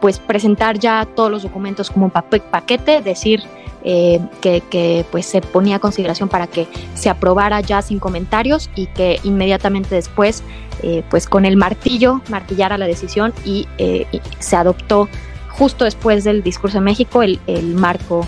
pues 0.00 0.18
presentar 0.18 0.78
ya 0.78 1.06
todos 1.14 1.30
los 1.30 1.42
documentos 1.42 1.90
como 1.90 2.06
un 2.06 2.10
paquete, 2.10 3.02
decir 3.02 3.42
eh, 3.82 4.20
que, 4.42 5.06
pues 5.10 5.24
se 5.24 5.40
ponía 5.40 5.76
a 5.76 5.78
consideración 5.78 6.28
para 6.28 6.46
que 6.46 6.68
se 6.94 7.08
aprobara 7.08 7.62
ya 7.62 7.80
sin 7.80 7.98
comentarios 7.98 8.68
y 8.74 8.86
que 8.88 9.18
inmediatamente 9.22 9.94
después 9.94 10.42
eh, 10.82 11.02
pues 11.08 11.26
con 11.26 11.46
el 11.46 11.56
martillo 11.56 12.20
martillara 12.28 12.76
la 12.76 12.86
decisión 12.86 13.32
y, 13.44 13.66
eh, 13.78 14.06
se 14.38 14.56
adoptó 14.56 15.08
justo 15.48 15.84
después 15.84 16.24
del 16.24 16.42
discurso 16.42 16.76
de 16.78 16.82
México 16.82 17.22
el, 17.22 17.38
marco 17.74 18.26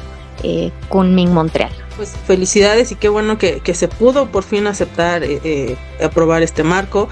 con 0.88 1.14
Ming 1.14 1.30
Montreal. 1.30 1.70
Pues 1.96 2.16
felicidades 2.26 2.90
y 2.90 2.96
qué 2.96 3.08
bueno 3.08 3.38
que, 3.38 3.74
se 3.74 3.86
pudo 3.86 4.26
por 4.26 4.42
fin 4.42 4.66
aceptar, 4.66 5.22
aprobar 6.02 6.42
este 6.42 6.64
marco 6.64 7.08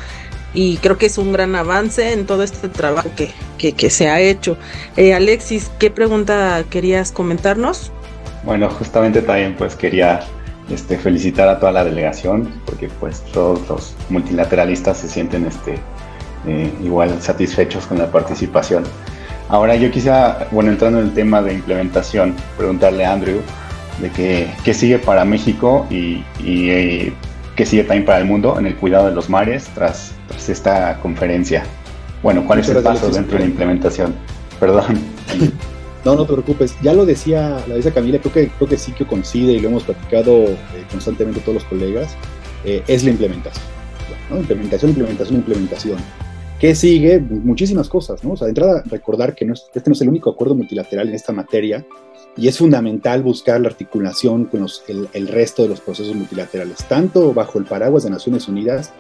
y 0.53 0.79
creo 0.79 0.99
que 0.99 1.07
es 1.07 1.17
un 1.17 1.33
gran 1.33 1.55
avance 1.55 2.13
en 2.13 2.27
todo 2.27 2.43
este 2.43 2.69
trabajo 2.69 3.09
que, 3.17 3.73
que 3.73 3.91
se 3.91 4.09
ha 4.09 4.21
hecho. 4.21 4.57
Alexis, 4.97 5.71
¿qué 5.79 5.91
pregunta 5.91 6.65
querías 6.71 7.13
comentarnos? 7.13 7.93
Bueno, 8.45 8.69
justamente 8.71 9.23
también 9.23 9.55
pues 9.57 9.77
quería 9.77 10.21
este, 10.71 10.97
felicitar 10.97 11.49
a 11.49 11.59
toda 11.59 11.73
la 11.73 11.85
delegación 11.85 12.49
porque 12.65 12.89
pues 13.01 13.23
todos 13.33 13.69
los 13.69 13.95
multilateralistas 14.09 14.99
se 14.99 15.09
sienten 15.09 15.47
este, 15.47 15.75
eh, 16.47 16.73
igual 16.83 17.21
satisfechos 17.21 17.87
con 17.87 17.99
la 17.99 18.11
participación. 18.11 18.85
Ahora 19.49 19.75
yo 19.75 19.91
quisiera, 19.91 20.47
bueno, 20.53 20.71
entrando 20.71 21.01
en 21.01 21.07
el 21.07 21.15
tema 21.15 21.43
de 21.43 21.55
implementación, 21.55 22.35
preguntarle 22.57 23.05
a 23.05 23.13
Andrew 23.13 23.41
de 24.01 24.11
qué, 24.65 24.75
sigue 24.75 24.99
para 24.99 25.25
México 25.25 25.87
y, 25.91 26.25
eh, 26.45 27.13
qué 27.57 27.67
sigue 27.67 27.83
también 27.83 28.05
para 28.05 28.19
el 28.19 28.25
mundo 28.25 28.59
en 28.59 28.67
el 28.67 28.77
cuidado 28.77 29.09
de 29.09 29.13
los 29.13 29.29
mares 29.29 29.69
tras, 29.75 30.13
esta 30.49 30.99
conferencia. 31.03 31.65
Bueno, 32.23 32.45
¿cuál 32.47 32.61
es 32.61 32.69
el 32.69 32.83
paso 32.83 33.11
dentro 33.11 33.37
de 33.37 33.45
la 33.45 33.51
implementación? 33.51 34.15
Perdón. 34.59 34.99
No, 36.05 36.15
no 36.15 36.25
te 36.25 36.33
preocupes. 36.33 36.75
Ya 36.83 36.93
lo 36.93 37.05
decía, 37.05 37.63
la 37.67 37.75
decía 37.75 37.93
Camila, 37.93 38.19
creo 38.19 38.33
que, 38.33 38.49
creo 38.49 38.69
que 38.69 38.79
sí 38.79 38.93
que 38.93 39.07
coincide 39.07 39.53
y 39.53 39.61
lo 39.61 39.69
hemos 39.69 39.85
platicado 39.85 40.45
eh, 40.45 40.57
constantemente 40.91 41.41
todos 41.41 41.55
los 41.55 41.65
colegas, 41.65 42.17
eh, 42.65 42.83
es 42.87 43.05
la 43.05 43.11
implementación. 43.11 43.65
Implementación, 44.31 44.91
implementación, 44.91 45.37
implementación. 45.39 45.99
¿Qué 46.61 46.75
sigue? 46.75 47.19
Muchísimas 47.19 47.89
cosas, 47.89 48.23
¿no? 48.23 48.33
O 48.33 48.37
sea, 48.37 48.47
de 48.47 48.51
entrada, 48.51 48.83
recordar 48.87 49.35
que 49.35 49.45
no 49.45 49.55
este 49.55 49.83
no 49.87 49.93
es 49.93 50.01
el 50.03 50.09
único 50.09 50.31
acuerdo 50.31 50.55
multilateral 50.55 51.09
en 51.09 51.15
esta 51.15 51.33
materia 51.33 51.87
y 52.37 52.49
es 52.49 52.59
fundamental 52.59 53.23
buscar 53.23 53.61
la 53.61 53.69
articulación 53.69 54.45
con 54.45 54.67
el, 54.89 55.09
el 55.13 55.29
resto 55.29 55.63
de 55.63 55.71
los 55.71 55.81
procesos 55.81 56.15
multilaterales, 56.15 56.85
tanto 56.87 57.33
bajo 57.33 57.59
el 57.59 57.65
paraguas 57.65 58.05
de 58.05 58.11
Naciones 58.11 58.47
Unidas 58.47 58.93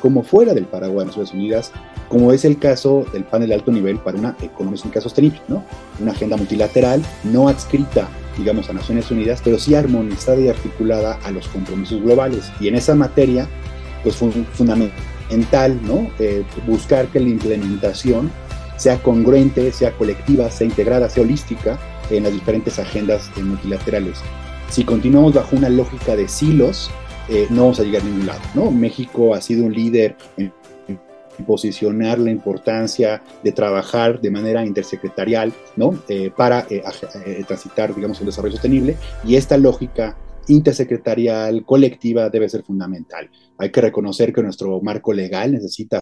como 0.00 0.22
fuera 0.22 0.54
del 0.54 0.64
paraguas 0.64 1.04
de 1.04 1.06
Naciones 1.08 1.32
Unidas, 1.32 1.72
como 2.08 2.32
es 2.32 2.44
el 2.44 2.58
caso 2.58 3.06
del 3.12 3.24
panel 3.24 3.50
de 3.50 3.54
alto 3.54 3.70
nivel 3.70 3.98
para 3.98 4.18
una 4.18 4.36
económica 4.42 5.00
sostenible, 5.00 5.40
¿no? 5.48 5.64
Una 6.00 6.12
agenda 6.12 6.36
multilateral 6.36 7.02
no 7.24 7.48
adscrita, 7.48 8.08
digamos, 8.36 8.68
a 8.68 8.72
Naciones 8.72 9.10
Unidas, 9.10 9.40
pero 9.44 9.58
sí 9.58 9.74
armonizada 9.74 10.40
y 10.40 10.48
articulada 10.48 11.18
a 11.24 11.30
los 11.30 11.46
compromisos 11.48 12.02
globales. 12.02 12.50
Y 12.58 12.68
en 12.68 12.74
esa 12.74 12.94
materia, 12.94 13.46
pues 14.02 14.16
fue 14.16 14.30
fundamental, 14.54 15.78
¿no? 15.82 16.10
Eh, 16.18 16.44
buscar 16.66 17.06
que 17.08 17.20
la 17.20 17.28
implementación 17.28 18.30
sea 18.76 19.00
congruente, 19.02 19.70
sea 19.72 19.92
colectiva, 19.92 20.50
sea 20.50 20.66
integrada, 20.66 21.08
sea 21.10 21.22
holística 21.22 21.78
en 22.10 22.24
las 22.24 22.32
diferentes 22.32 22.78
agendas 22.78 23.30
eh, 23.36 23.42
multilaterales. 23.42 24.18
Si 24.70 24.84
continuamos 24.84 25.34
bajo 25.34 25.56
una 25.56 25.68
lógica 25.68 26.16
de 26.16 26.28
silos, 26.28 26.90
eh, 27.30 27.46
no 27.50 27.62
vamos 27.62 27.80
a 27.80 27.84
llegar 27.84 28.02
a 28.02 28.04
ningún 28.04 28.26
lado. 28.26 28.40
¿no? 28.54 28.70
México 28.70 29.34
ha 29.34 29.40
sido 29.40 29.64
un 29.64 29.72
líder 29.72 30.16
en, 30.36 30.52
posicionar 31.46 32.18
la 32.18 32.30
importancia 32.30 33.22
de 33.42 33.52
trabajar 33.52 34.20
de 34.20 34.30
manera 34.30 34.66
intersecretarial 34.66 35.54
¿no? 35.74 35.98
Eh, 36.06 36.30
para 36.36 36.66
eh, 36.68 36.82
transitar 37.46 37.94
digamos, 37.94 38.20
el 38.20 38.26
desarrollo 38.26 38.52
sostenible 38.52 38.96
y 39.24 39.36
esta 39.36 39.56
lógica 39.56 40.18
intersecretarial, 40.48 41.64
colectiva, 41.64 42.28
debe 42.28 42.48
ser 42.48 42.62
fundamental. 42.62 43.30
Hay 43.56 43.70
que 43.70 43.80
reconocer 43.80 44.32
que 44.32 44.42
nuestro 44.42 44.80
marco 44.82 45.12
legal 45.14 45.52
necesita 45.52 46.00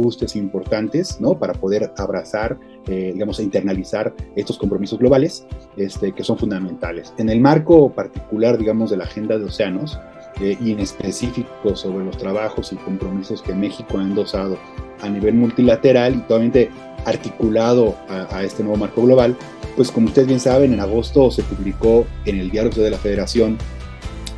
ajustes 0.00 0.36
importantes, 0.36 1.20
¿no? 1.20 1.38
Para 1.38 1.52
poder 1.52 1.92
abrazar, 1.96 2.58
eh, 2.86 3.10
digamos, 3.12 3.38
e 3.38 3.42
internalizar 3.42 4.14
estos 4.36 4.58
compromisos 4.58 4.98
globales, 4.98 5.46
este, 5.76 6.12
que 6.12 6.24
son 6.24 6.38
fundamentales. 6.38 7.12
En 7.18 7.28
el 7.28 7.40
marco 7.40 7.90
particular, 7.90 8.58
digamos, 8.58 8.90
de 8.90 8.96
la 8.96 9.04
agenda 9.04 9.38
de 9.38 9.44
océanos, 9.44 9.98
eh, 10.40 10.56
y 10.60 10.72
en 10.72 10.80
específico 10.80 11.76
sobre 11.76 12.04
los 12.04 12.16
trabajos 12.16 12.72
y 12.72 12.76
compromisos 12.76 13.42
que 13.42 13.52
México 13.54 13.98
ha 13.98 14.02
endosado 14.02 14.56
a 15.02 15.08
nivel 15.08 15.34
multilateral 15.34 16.14
y 16.14 16.18
totalmente 16.20 16.70
articulado 17.04 17.94
a, 18.08 18.42
este 18.42 18.62
nuevo 18.62 18.78
marco 18.78 19.02
global, 19.02 19.36
pues 19.76 19.90
como 19.90 20.06
ustedes 20.06 20.28
bien 20.28 20.40
saben, 20.40 20.72
en 20.72 20.80
agosto 20.80 21.30
se 21.30 21.42
publicó 21.42 22.06
en 22.26 22.38
el 22.38 22.50
Diario 22.50 22.70
de 22.70 22.90
la 22.90 22.98
Federación 22.98 23.58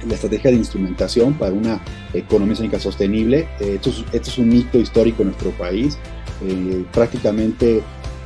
la 0.07 0.15
estrategia 0.15 0.51
de 0.51 0.57
instrumentación 0.57 1.35
para 1.35 1.53
una 1.53 1.81
economía 2.12 2.57
sónica 2.57 2.79
sostenible. 2.79 3.49
Eh, 3.61 3.79
esto, 3.83 3.91
es, 4.12 4.38
un 4.38 4.53
hito 4.53 4.79
histórico 4.79 5.23
en 5.23 5.29
nuestro 5.29 5.51
país. 5.53 5.99
Eh, 6.47 6.85
prácticamente 6.93 7.83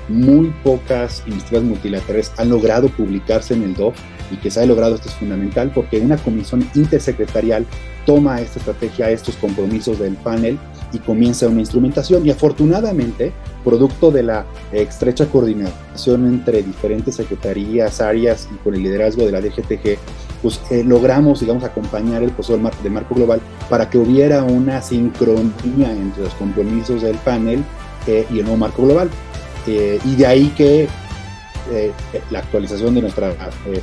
muy 0.08 0.52
pocas 0.62 1.22
iniciativas 1.26 1.64
multilaterales 1.64 2.32
han 2.36 2.48
logrado 2.50 2.88
publicarse 2.88 3.54
en 3.54 3.64
el 3.64 3.74
DOF 3.74 3.96
y 4.30 4.36
que 4.36 4.50
se 4.50 4.60
haya 4.60 4.68
logrado 4.68 4.94
esto 4.94 5.08
es 5.08 5.14
fundamental 5.14 5.70
porque 5.74 5.98
una 5.98 6.16
comisión 6.16 6.68
intersecretarial 6.74 7.66
toma 8.04 8.40
esta 8.40 8.60
estrategia, 8.60 9.10
estos 9.10 9.36
compromisos 9.36 9.98
del 9.98 10.14
panel 10.14 10.58
y 10.92 10.98
comienza 10.98 11.48
una 11.48 11.60
instrumentación 11.60 12.24
y 12.24 12.30
afortunadamente, 12.30 13.32
producto 13.64 14.10
de 14.10 14.22
la 14.22 14.46
estrecha 14.72 15.26
coordinación 15.26 16.26
entre 16.26 16.62
diferentes 16.62 17.16
secretarías, 17.16 18.00
áreas 18.00 18.48
y 18.52 18.56
con 18.58 18.74
el 18.74 18.82
liderazgo 18.84 19.26
de 19.26 19.32
la 19.32 19.40
DGTG, 19.40 19.98
pues 20.42 20.60
eh, 20.70 20.84
logramos, 20.84 21.40
digamos, 21.40 21.64
acompañar 21.64 22.22
el 22.22 22.30
proceso 22.30 22.54
del 22.54 22.62
marco, 22.62 22.82
del 22.82 22.92
marco 22.92 23.14
global 23.14 23.40
para 23.68 23.88
que 23.88 23.98
hubiera 23.98 24.42
una 24.44 24.82
sincronía 24.82 25.90
entre 25.90 26.24
los 26.24 26.34
compromisos 26.34 27.02
del 27.02 27.16
panel 27.16 27.64
eh, 28.06 28.26
y 28.30 28.38
el 28.38 28.44
nuevo 28.44 28.58
marco 28.58 28.82
global. 28.82 29.10
Eh, 29.66 29.98
y 30.04 30.16
de 30.16 30.26
ahí 30.26 30.52
que 30.56 30.88
la 32.30 32.38
actualización 32.38 32.94
de 32.94 33.02
nuestra 33.02 33.34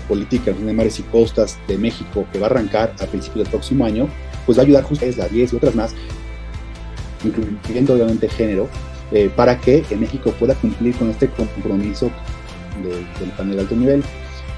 política 0.08 0.54
de 0.54 0.72
mares 0.72 1.00
y 1.00 1.04
costas 1.04 1.60
de 1.68 1.78
México, 1.78 2.26
que 2.32 2.40
va 2.40 2.48
a 2.48 2.50
arrancar 2.50 2.94
a 3.02 3.06
principios 3.08 3.44
del 3.44 3.52
próximo 3.52 3.84
año, 3.84 4.08
pues 4.46 4.58
va 4.58 4.62
a 4.62 4.66
ayudar 4.66 4.86
justo 4.86 5.04
a 5.04 5.10
la 5.18 5.28
10 5.28 5.52
y 5.52 5.56
otras 5.58 5.76
más, 5.76 5.94
incluyendo 7.26 7.96
obviamente 7.96 8.30
género, 8.30 8.70
para 9.36 9.60
que 9.60 9.84
México 10.00 10.34
pueda 10.40 10.56
cumplir 10.56 10.96
con 10.96 11.10
este 11.10 11.28
compromiso 11.28 12.10
del 12.82 13.32
panel 13.32 13.58
de 13.58 13.62
alto 13.64 13.76
nivel. 13.76 14.04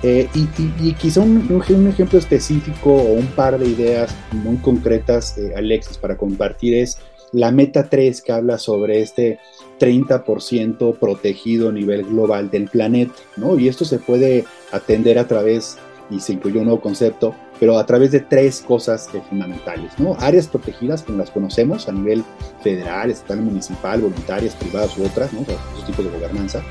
Eh, 0.03 0.27
y, 0.33 0.93
quizá 0.93 1.21
un, 1.21 1.47
un, 1.49 1.87
ejemplo 1.87 2.19
específico 2.19 2.93
o 2.93 3.13
un 3.13 3.27
par 3.27 3.57
de 3.57 3.67
ideas 3.67 4.15
muy 4.31 4.57
concretas, 4.57 5.37
eh, 5.37 5.53
Alexis, 5.55 5.97
para 5.97 6.15
compartir 6.17 6.75
es 6.75 6.99
la 7.31 7.51
meta 7.51 7.89
3 7.89 8.21
que 8.21 8.31
habla 8.31 8.57
sobre 8.57 9.01
este 9.01 9.39
30% 9.79 10.97
protegido 10.99 11.69
a 11.69 11.71
nivel 11.71 12.03
global 12.03 12.49
del 12.49 12.67
planeta, 12.69 13.13
¿no? 13.35 13.57
Y 13.59 13.67
esto 13.67 13.83
se 13.83 13.99
puede 13.99 14.45
atender 14.71 15.17
a 15.19 15.27
través, 15.27 15.77
y 16.09 16.19
se 16.19 16.33
incluye 16.33 16.59
un 16.59 16.65
nuevo 16.65 16.81
concepto, 16.81 17.35
pero 17.59 17.77
a 17.77 17.85
través 17.85 18.11
de 18.11 18.19
tres 18.19 18.61
cosas 18.61 19.09
eh, 19.13 19.21
fundamentales, 19.27 19.97
¿no? 19.97 20.15
Áreas 20.19 20.47
protegidas, 20.47 21.03
como 21.03 21.17
las 21.17 21.31
conocemos 21.31 21.89
a 21.89 21.91
nivel 21.91 22.23
federal, 22.61 23.11
estatal, 23.11 23.41
municipal, 23.41 24.01
voluntarias, 24.01 24.55
privadas 24.55 24.97
u 24.97 25.05
otras, 25.05 25.33
¿no? 25.33 25.41
Esos 25.41 25.85
tipos 25.85 26.05
de 26.05 26.11
gobernanza. 26.11 26.61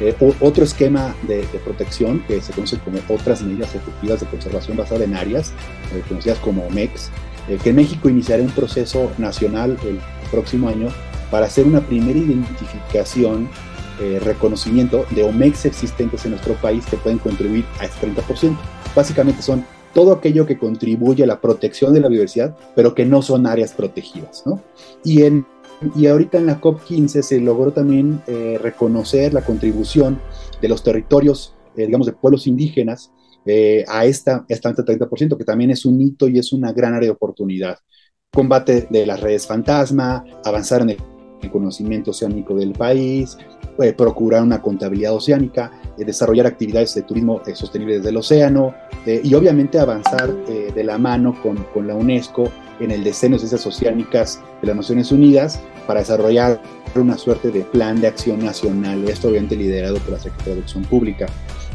Eh, 0.00 0.16
otro 0.40 0.64
esquema 0.64 1.14
de, 1.28 1.42
protección 1.64 2.20
que 2.26 2.40
se 2.40 2.52
conoce 2.52 2.78
como 2.78 2.98
otras 3.08 3.42
medidas 3.42 3.74
efectivas 3.74 4.20
de 4.20 4.26
conservación 4.26 4.76
basada 4.76 5.04
en 5.04 5.14
áreas, 5.14 5.52
eh, 5.94 6.02
conocidas 6.08 6.38
como 6.38 6.68
MEX, 6.70 7.10
eh, 7.48 7.58
que 7.62 7.72
México 7.72 8.08
iniciará 8.08 8.42
un 8.42 8.50
proceso 8.50 9.10
nacional 9.18 9.76
el 9.84 10.00
próximo 10.30 10.68
año 10.68 10.88
para 11.30 11.46
hacer 11.46 11.66
una 11.66 11.80
primera 11.80 12.18
identificación, 12.18 13.48
reconocimiento 14.24 15.04
de 15.10 15.22
OMEX 15.24 15.66
existentes 15.66 16.24
en 16.24 16.30
nuestro 16.30 16.54
país 16.54 16.86
que 16.86 16.96
pueden 16.96 17.18
contribuir 17.18 17.66
a 17.80 17.84
este 17.84 18.06
30%. 18.06 18.56
Básicamente 18.96 19.42
son 19.42 19.62
todo 19.92 20.12
aquello 20.12 20.46
que 20.46 20.56
contribuye 20.56 21.22
a 21.24 21.26
la 21.26 21.38
protección 21.38 21.92
de 21.92 22.00
la 22.00 22.08
biodiversidad, 22.08 22.56
pero 22.74 22.94
que 22.94 23.04
no 23.04 23.20
son 23.20 23.46
áreas 23.46 23.74
protegidas. 23.74 24.42
¿no? 24.46 24.62
Y 25.04 25.24
en 25.24 25.44
y 25.96 26.06
ahorita 26.06 26.38
en 26.38 26.46
la 26.46 26.60
COP15 26.60 27.22
se 27.22 27.40
logró 27.40 27.72
también 27.72 28.22
eh, 28.26 28.58
reconocer 28.60 29.32
la 29.32 29.42
contribución 29.42 30.20
de 30.60 30.68
los 30.68 30.82
territorios, 30.82 31.54
eh, 31.76 31.86
digamos, 31.86 32.06
de 32.06 32.12
pueblos 32.12 32.46
indígenas 32.46 33.12
eh, 33.46 33.84
a 33.88 34.04
esta, 34.04 34.44
esta 34.48 34.74
30%, 34.74 35.36
que 35.36 35.44
también 35.44 35.70
es 35.70 35.86
un 35.86 36.00
hito 36.00 36.28
y 36.28 36.38
es 36.38 36.52
una 36.52 36.72
gran 36.72 36.94
área 36.94 37.08
de 37.08 37.14
oportunidad. 37.14 37.78
Combate 38.32 38.88
de 38.90 39.06
las 39.06 39.20
redes 39.20 39.46
fantasma, 39.46 40.24
avanzar 40.44 40.82
en 40.82 40.90
el 40.90 41.50
conocimiento 41.50 42.10
oceánico 42.10 42.54
del 42.54 42.72
país, 42.72 43.36
procurar 43.96 44.42
una 44.42 44.60
contabilidad 44.60 45.14
oceánica, 45.14 45.72
desarrollar 45.96 46.46
actividades 46.46 46.94
de 46.94 47.02
turismo 47.02 47.40
sostenible 47.54 47.96
desde 47.96 48.10
el 48.10 48.18
océano 48.18 48.74
y 49.06 49.32
obviamente 49.34 49.78
avanzar 49.78 50.32
de 50.44 50.84
la 50.84 50.98
mano 50.98 51.34
con 51.42 51.86
la 51.86 51.94
UNESCO 51.94 52.52
en 52.80 52.90
el 52.90 53.04
diseño 53.04 53.34
de 53.34 53.40
ciencias 53.40 53.66
oceánicas 53.66 54.40
de 54.60 54.68
las 54.68 54.76
Naciones 54.76 55.12
Unidas 55.12 55.60
para 55.86 56.00
desarrollar 56.00 56.60
una 56.94 57.16
suerte 57.16 57.50
de 57.50 57.60
plan 57.62 58.00
de 58.00 58.08
acción 58.08 58.44
nacional, 58.44 59.08
esto 59.08 59.28
obviamente 59.28 59.56
liderado 59.56 59.98
por 59.98 60.12
la 60.12 60.18
Secretaría 60.18 60.56
de 60.56 60.60
Acción 60.62 60.84
Pública. 60.84 61.26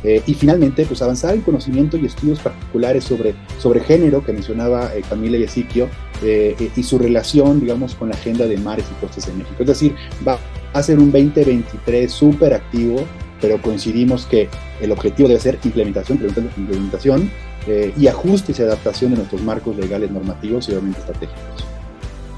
Eh, 0.03 0.21
y 0.27 0.33
finalmente, 0.33 0.85
pues 0.85 1.01
avanzar 1.01 1.33
en 1.33 1.41
conocimiento 1.41 1.97
y 1.97 2.05
estudios 2.05 2.39
particulares 2.39 3.03
sobre, 3.03 3.33
sobre 3.57 3.79
género 3.79 4.23
que 4.23 4.33
mencionaba 4.33 4.93
eh, 4.93 5.01
Camila 5.07 5.37
y 5.37 5.43
Ezequiel 5.43 5.87
eh, 6.21 6.69
y 6.75 6.83
su 6.83 6.99
relación, 6.99 7.59
digamos, 7.59 7.95
con 7.95 8.09
la 8.09 8.15
agenda 8.15 8.45
de 8.45 8.57
mares 8.57 8.85
y 8.91 9.01
costas 9.03 9.27
en 9.29 9.39
México. 9.39 9.55
Es 9.59 9.67
decir, 9.67 9.95
va 10.27 10.37
a 10.73 10.83
ser 10.83 10.99
un 10.99 11.11
2023 11.11 12.11
súper 12.11 12.53
activo, 12.53 13.03
pero 13.45 13.61
coincidimos 13.61 14.25
que 14.25 14.49
el 14.81 14.91
objetivo 14.91 15.29
debe 15.29 15.39
ser 15.39 15.59
implementación, 15.63 16.19
implementación 16.57 17.29
eh, 17.67 17.93
y 17.95 18.07
ajustes 18.07 18.57
y 18.57 18.63
adaptación 18.63 19.11
de 19.11 19.17
nuestros 19.17 19.39
marcos 19.43 19.75
legales 19.75 20.09
normativos 20.09 20.67
y 20.67 20.71
obviamente 20.71 20.99
estratégicos. 21.01 21.63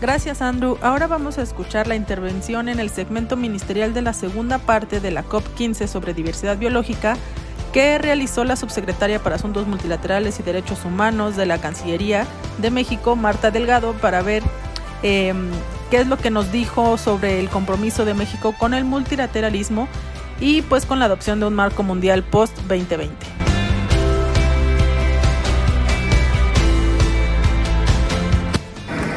Gracias, 0.01 0.41
Andrew. 0.41 0.77
Ahora 0.81 1.07
vamos 1.07 1.37
a 1.37 1.43
escuchar 1.43 1.87
la 1.87 1.95
intervención 1.95 2.67
en 2.67 2.81
el 2.81 2.89
segmento 2.89 3.37
ministerial 3.37 3.93
de 3.93 4.01
la 4.01 4.11
segunda 4.11 4.57
parte 4.57 4.99
de 4.99 5.11
la 5.11 5.23
COP15 5.23 5.87
sobre 5.87 6.13
diversidad 6.13 6.57
biológica 6.57 7.15
que 7.71 7.97
realizó 7.97 8.43
la 8.43 8.57
subsecretaria 8.57 9.23
para 9.23 9.37
Asuntos 9.37 9.65
Multilaterales 9.65 10.41
y 10.41 10.43
Derechos 10.43 10.83
Humanos 10.83 11.37
de 11.37 11.45
la 11.45 11.61
Cancillería 11.61 12.27
de 12.57 12.69
México, 12.69 13.15
Marta 13.15 13.49
Delgado, 13.49 13.93
para 13.93 14.21
ver 14.21 14.43
em, 15.03 15.51
qué 15.89 16.01
es 16.01 16.07
lo 16.07 16.17
que 16.17 16.31
nos 16.31 16.51
dijo 16.51 16.97
sobre 16.97 17.39
el 17.39 17.47
compromiso 17.47 18.03
de 18.03 18.13
México 18.13 18.53
con 18.59 18.73
el 18.73 18.83
multilateralismo 18.83 19.87
y 20.39 20.61
pues 20.61 20.85
con 20.85 20.99
la 20.99 21.05
adopción 21.05 21.39
de 21.39 21.45
un 21.45 21.55
marco 21.55 21.83
mundial 21.83 22.23
post-2020. 22.23 23.09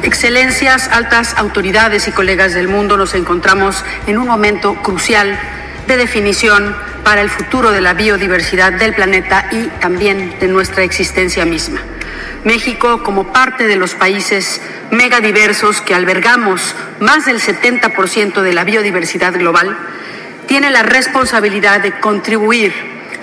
Excelencias, 0.03 0.87
altas 0.87 1.35
autoridades 1.37 2.07
y 2.07 2.11
colegas 2.11 2.53
del 2.53 2.67
mundo, 2.67 2.97
nos 2.97 3.13
encontramos 3.13 3.85
en 4.07 4.17
un 4.17 4.27
momento 4.27 4.75
crucial 4.81 5.37
de 5.87 5.97
definición 5.97 6.75
para 7.03 7.21
el 7.21 7.29
futuro 7.29 7.71
de 7.71 7.81
la 7.81 7.93
biodiversidad 7.93 8.73
del 8.73 8.93
planeta 8.93 9.47
y 9.51 9.67
también 9.79 10.33
de 10.39 10.47
nuestra 10.47 10.83
existencia 10.83 11.45
misma. 11.45 11.81
México, 12.43 13.03
como 13.03 13.31
parte 13.31 13.67
de 13.67 13.75
los 13.75 13.93
países 13.93 14.61
megadiversos 14.89 15.81
que 15.81 15.93
albergamos 15.93 16.75
más 16.99 17.25
del 17.25 17.39
70% 17.39 18.41
de 18.41 18.53
la 18.53 18.63
biodiversidad 18.63 19.33
global, 19.33 19.77
tiene 20.51 20.69
la 20.69 20.83
responsabilidad 20.83 21.79
de 21.79 21.97
contribuir 22.01 22.73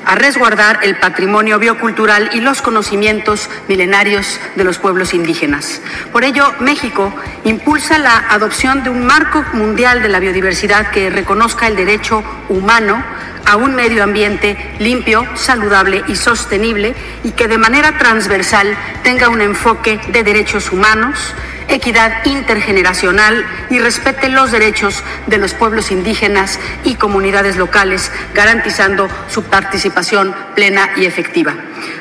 a 0.06 0.14
resguardar 0.14 0.78
el 0.82 0.96
patrimonio 0.96 1.58
biocultural 1.58 2.30
y 2.32 2.40
los 2.40 2.62
conocimientos 2.62 3.50
milenarios 3.68 4.40
de 4.56 4.64
los 4.64 4.78
pueblos 4.78 5.12
indígenas. 5.12 5.82
Por 6.10 6.24
ello, 6.24 6.50
México 6.60 7.12
impulsa 7.44 7.98
la 7.98 8.16
adopción 8.30 8.82
de 8.82 8.88
un 8.88 9.04
marco 9.04 9.44
mundial 9.52 10.00
de 10.00 10.08
la 10.08 10.20
biodiversidad 10.20 10.90
que 10.90 11.10
reconozca 11.10 11.66
el 11.66 11.76
derecho 11.76 12.24
humano 12.48 13.04
a 13.44 13.56
un 13.56 13.74
medio 13.74 14.04
ambiente 14.04 14.56
limpio, 14.78 15.26
saludable 15.34 16.04
y 16.08 16.16
sostenible 16.16 16.94
y 17.24 17.32
que 17.32 17.46
de 17.46 17.58
manera 17.58 17.98
transversal 17.98 18.74
tenga 19.02 19.28
un 19.28 19.42
enfoque 19.42 20.00
de 20.08 20.22
derechos 20.24 20.72
humanos, 20.72 21.34
equidad 21.68 22.24
intergeneracional 22.24 23.44
y 23.70 23.78
respete 23.78 24.28
los 24.28 24.50
derechos 24.50 25.02
de 25.26 25.38
los 25.38 25.54
pueblos 25.54 25.90
indígenas 25.90 26.58
y 26.84 26.94
comunidades 26.94 27.56
locales, 27.56 28.10
garantizando 28.34 29.08
su 29.28 29.44
participación 29.44 30.34
plena 30.54 30.90
y 30.96 31.04
efectiva. 31.04 31.54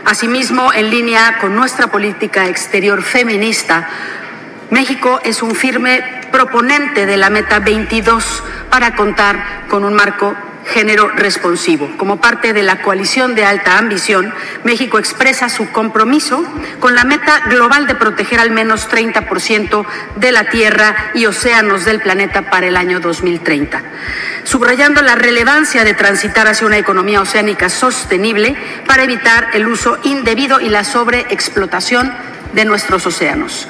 Asimismo, 0.06 0.74
en 0.74 0.90
línea 0.90 1.38
con 1.40 1.56
nuestra 1.56 1.88
política 1.88 2.48
exterior 2.48 3.02
feminista, 3.04 3.90
México 4.70 5.20
es 5.24 5.42
un 5.42 5.56
firme 5.56 6.04
proponente 6.32 7.06
de 7.06 7.18
la 7.18 7.30
meta 7.30 7.60
22 7.60 8.44
para 8.70 8.96
contar 8.96 9.66
con 9.70 9.84
un 9.86 9.94
marco 9.94 10.36
género 10.68 11.10
responsivo. 11.10 11.90
Como 11.98 12.22
parte 12.22 12.54
de 12.54 12.64
la 12.64 12.82
coalición 12.82 13.36
de 13.36 13.46
alta 13.46 13.78
ambición, 13.78 14.34
México 14.64 15.00
expresa 15.00 15.50
su 15.50 15.72
compromiso 15.72 16.44
con 16.80 16.96
la 16.96 17.04
meta 17.04 17.42
global 17.50 17.88
de 17.88 17.96
proteger 17.96 18.40
al 18.40 18.52
menos 18.52 18.90
30% 18.90 19.86
de 20.16 20.32
la 20.32 20.46
tierra 20.50 21.12
y 21.14 21.26
océanos 21.26 21.86
del 21.86 22.02
planeta 22.02 22.50
para 22.50 22.68
el 22.68 22.78
año 22.78 23.00
2030 23.00 23.82
subrayando 24.44 25.02
la 25.02 25.16
relevancia 25.16 25.84
de 25.84 25.94
transitar 25.94 26.48
hacia 26.48 26.66
una 26.66 26.78
economía 26.78 27.20
oceánica 27.20 27.68
sostenible 27.68 28.56
para 28.86 29.04
evitar 29.04 29.50
el 29.54 29.68
uso 29.68 29.98
indebido 30.04 30.62
y 30.62 30.70
la 30.70 30.86
sobreexplotación 30.86 32.14
de 32.54 32.64
nuestros 32.64 33.06
océanos. 33.06 33.68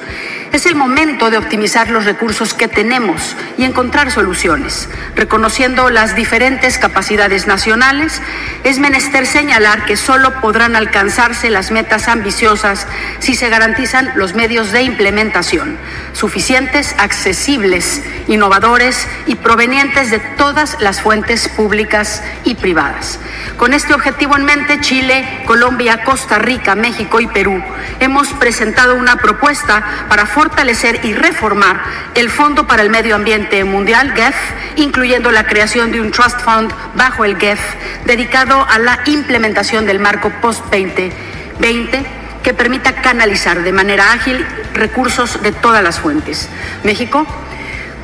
Es 0.52 0.64
el 0.64 0.74
momento 0.76 1.30
de 1.30 1.36
optimizar 1.36 1.90
los 1.90 2.06
recursos 2.06 2.54
que 2.54 2.68
tenemos 2.68 3.36
y 3.58 3.64
encontrar 3.64 4.10
soluciones. 4.10 4.88
Reconociendo 5.14 5.90
las 5.90 6.16
diferentes 6.16 6.78
capacidades 6.78 7.46
nacionales, 7.46 8.22
es 8.64 8.78
menester 8.78 9.26
señalar 9.26 9.84
que 9.84 9.96
solo 9.96 10.40
podrán 10.40 10.74
alcanzarse 10.74 11.50
las 11.50 11.70
metas 11.70 12.08
ambiciosas 12.08 12.86
si 13.18 13.34
se 13.34 13.50
garantizan 13.50 14.10
los 14.16 14.34
medios 14.34 14.72
de 14.72 14.82
implementación 14.82 15.76
suficientes, 16.18 16.96
accesibles, 16.98 18.02
innovadores 18.26 19.06
y 19.26 19.36
provenientes 19.36 20.10
de 20.10 20.18
todas 20.18 20.80
las 20.80 21.00
fuentes 21.00 21.48
públicas 21.48 22.22
y 22.44 22.56
privadas. 22.56 23.20
Con 23.56 23.72
este 23.72 23.94
objetivo 23.94 24.36
en 24.36 24.44
mente, 24.44 24.80
Chile, 24.80 25.42
Colombia, 25.46 26.02
Costa 26.04 26.38
Rica, 26.38 26.74
México 26.74 27.20
y 27.20 27.28
Perú 27.28 27.62
hemos 28.00 28.28
presentado 28.34 28.96
una 28.96 29.16
propuesta 29.16 30.06
para 30.08 30.26
fortalecer 30.38 31.00
y 31.04 31.14
reformar 31.14 31.82
el 32.14 32.30
Fondo 32.30 32.68
para 32.68 32.82
el 32.82 32.90
Medio 32.90 33.16
Ambiente 33.16 33.64
Mundial, 33.64 34.12
GEF, 34.14 34.36
incluyendo 34.76 35.32
la 35.32 35.44
creación 35.48 35.90
de 35.90 36.00
un 36.00 36.12
Trust 36.12 36.38
Fund 36.42 36.72
bajo 36.94 37.24
el 37.24 37.36
GEF 37.36 37.58
dedicado 38.04 38.64
a 38.70 38.78
la 38.78 39.00
implementación 39.06 39.84
del 39.84 39.98
marco 39.98 40.30
post-2020 40.40 42.06
que 42.44 42.54
permita 42.54 43.02
canalizar 43.02 43.64
de 43.64 43.72
manera 43.72 44.12
ágil 44.12 44.46
recursos 44.74 45.42
de 45.42 45.50
todas 45.50 45.82
las 45.82 45.98
fuentes. 45.98 46.48
México 46.84 47.26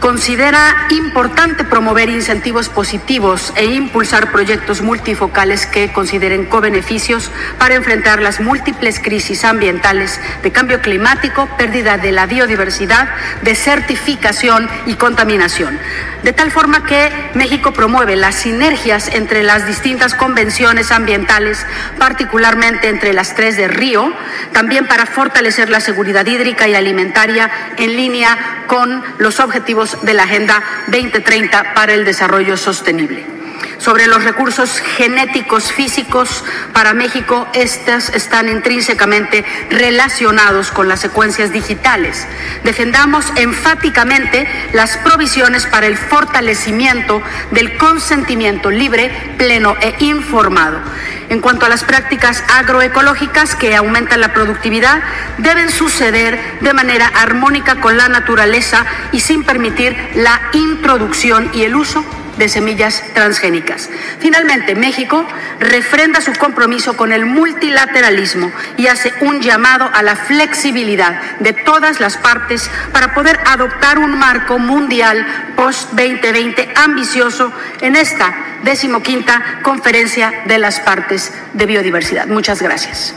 Considera 0.04 0.86
importante 0.90 1.64
promover 1.64 2.10
incentivos 2.10 2.68
positivos 2.68 3.54
e 3.56 3.64
impulsar 3.64 4.30
proyectos 4.32 4.82
multifocales 4.82 5.64
que 5.64 5.94
consideren 5.94 6.44
co-beneficios 6.44 7.30
para 7.58 7.74
enfrentar 7.74 8.20
las 8.20 8.38
múltiples 8.38 9.00
crisis 9.00 9.46
ambientales 9.46 10.20
de 10.42 10.52
cambio 10.52 10.82
climático, 10.82 11.48
pérdida 11.56 11.96
de 11.96 12.12
la 12.12 12.26
biodiversidad, 12.26 13.08
desertificación 13.44 14.68
y 14.84 14.96
contaminación. 14.96 15.78
De 16.24 16.32
tal 16.32 16.50
forma 16.50 16.86
que 16.86 17.12
México 17.34 17.72
promueve 17.74 18.16
las 18.16 18.34
sinergias 18.34 19.08
entre 19.08 19.42
las 19.42 19.66
distintas 19.66 20.14
convenciones 20.14 20.90
ambientales, 20.90 21.66
particularmente 21.98 22.88
entre 22.88 23.12
las 23.12 23.34
tres 23.34 23.58
de 23.58 23.68
Río, 23.68 24.10
también 24.52 24.86
para 24.86 25.04
fortalecer 25.04 25.68
la 25.68 25.80
seguridad 25.80 26.24
hídrica 26.24 26.66
y 26.66 26.74
alimentaria 26.74 27.50
en 27.76 27.94
línea 27.94 28.64
con 28.68 29.04
los 29.18 29.38
objetivos 29.38 29.98
de 30.00 30.14
la 30.14 30.22
Agenda 30.22 30.62
2030 30.86 31.74
para 31.74 31.92
el 31.92 32.06
Desarrollo 32.06 32.56
Sostenible. 32.56 33.33
Sobre 33.78 34.06
los 34.06 34.24
recursos 34.24 34.78
genéticos 34.96 35.72
físicos 35.72 36.44
para 36.72 36.94
México, 36.94 37.46
estos 37.52 38.08
están 38.10 38.48
intrínsecamente 38.48 39.44
relacionados 39.70 40.70
con 40.70 40.88
las 40.88 41.00
secuencias 41.00 41.52
digitales. 41.52 42.26
Defendamos 42.64 43.26
enfáticamente 43.36 44.48
las 44.72 44.96
provisiones 44.98 45.66
para 45.66 45.86
el 45.86 45.96
fortalecimiento 45.96 47.22
del 47.50 47.76
consentimiento 47.76 48.70
libre, 48.70 49.10
pleno 49.38 49.76
e 49.80 49.94
informado 50.04 50.80
en 51.28 51.40
cuanto 51.40 51.66
a 51.66 51.68
las 51.68 51.84
prácticas 51.84 52.44
agroecológicas 52.48 53.54
que 53.54 53.74
aumentan 53.74 54.20
la 54.20 54.32
productividad, 54.32 55.02
deben 55.38 55.70
suceder 55.70 56.38
de 56.60 56.74
manera 56.74 57.06
armónica 57.06 57.80
con 57.80 57.96
la 57.96 58.08
naturaleza 58.08 58.84
y 59.12 59.20
sin 59.20 59.42
permitir 59.42 59.96
la 60.14 60.40
introducción 60.52 61.50
y 61.54 61.62
el 61.62 61.74
uso 61.76 62.04
de 62.36 62.48
semillas 62.48 63.02
transgénicas. 63.14 63.88
Finalmente, 64.18 64.74
México 64.74 65.26
refrenda 65.60 66.20
su 66.20 66.32
compromiso 66.32 66.96
con 66.96 67.12
el 67.12 67.26
multilateralismo 67.26 68.52
y 68.76 68.86
hace 68.86 69.12
un 69.20 69.40
llamado 69.40 69.88
a 69.92 70.02
la 70.02 70.16
flexibilidad 70.16 71.20
de 71.40 71.52
todas 71.52 72.00
las 72.00 72.16
partes 72.16 72.70
para 72.92 73.14
poder 73.14 73.40
adoptar 73.46 73.98
un 73.98 74.18
marco 74.18 74.58
mundial 74.58 75.26
post-2020 75.56 76.72
ambicioso 76.76 77.52
en 77.80 77.96
esta 77.96 78.34
decimoquinta 78.62 79.60
conferencia 79.62 80.42
de 80.46 80.58
las 80.58 80.80
partes 80.80 81.32
de 81.52 81.66
biodiversidad. 81.66 82.26
Muchas 82.26 82.62
gracias. 82.62 83.14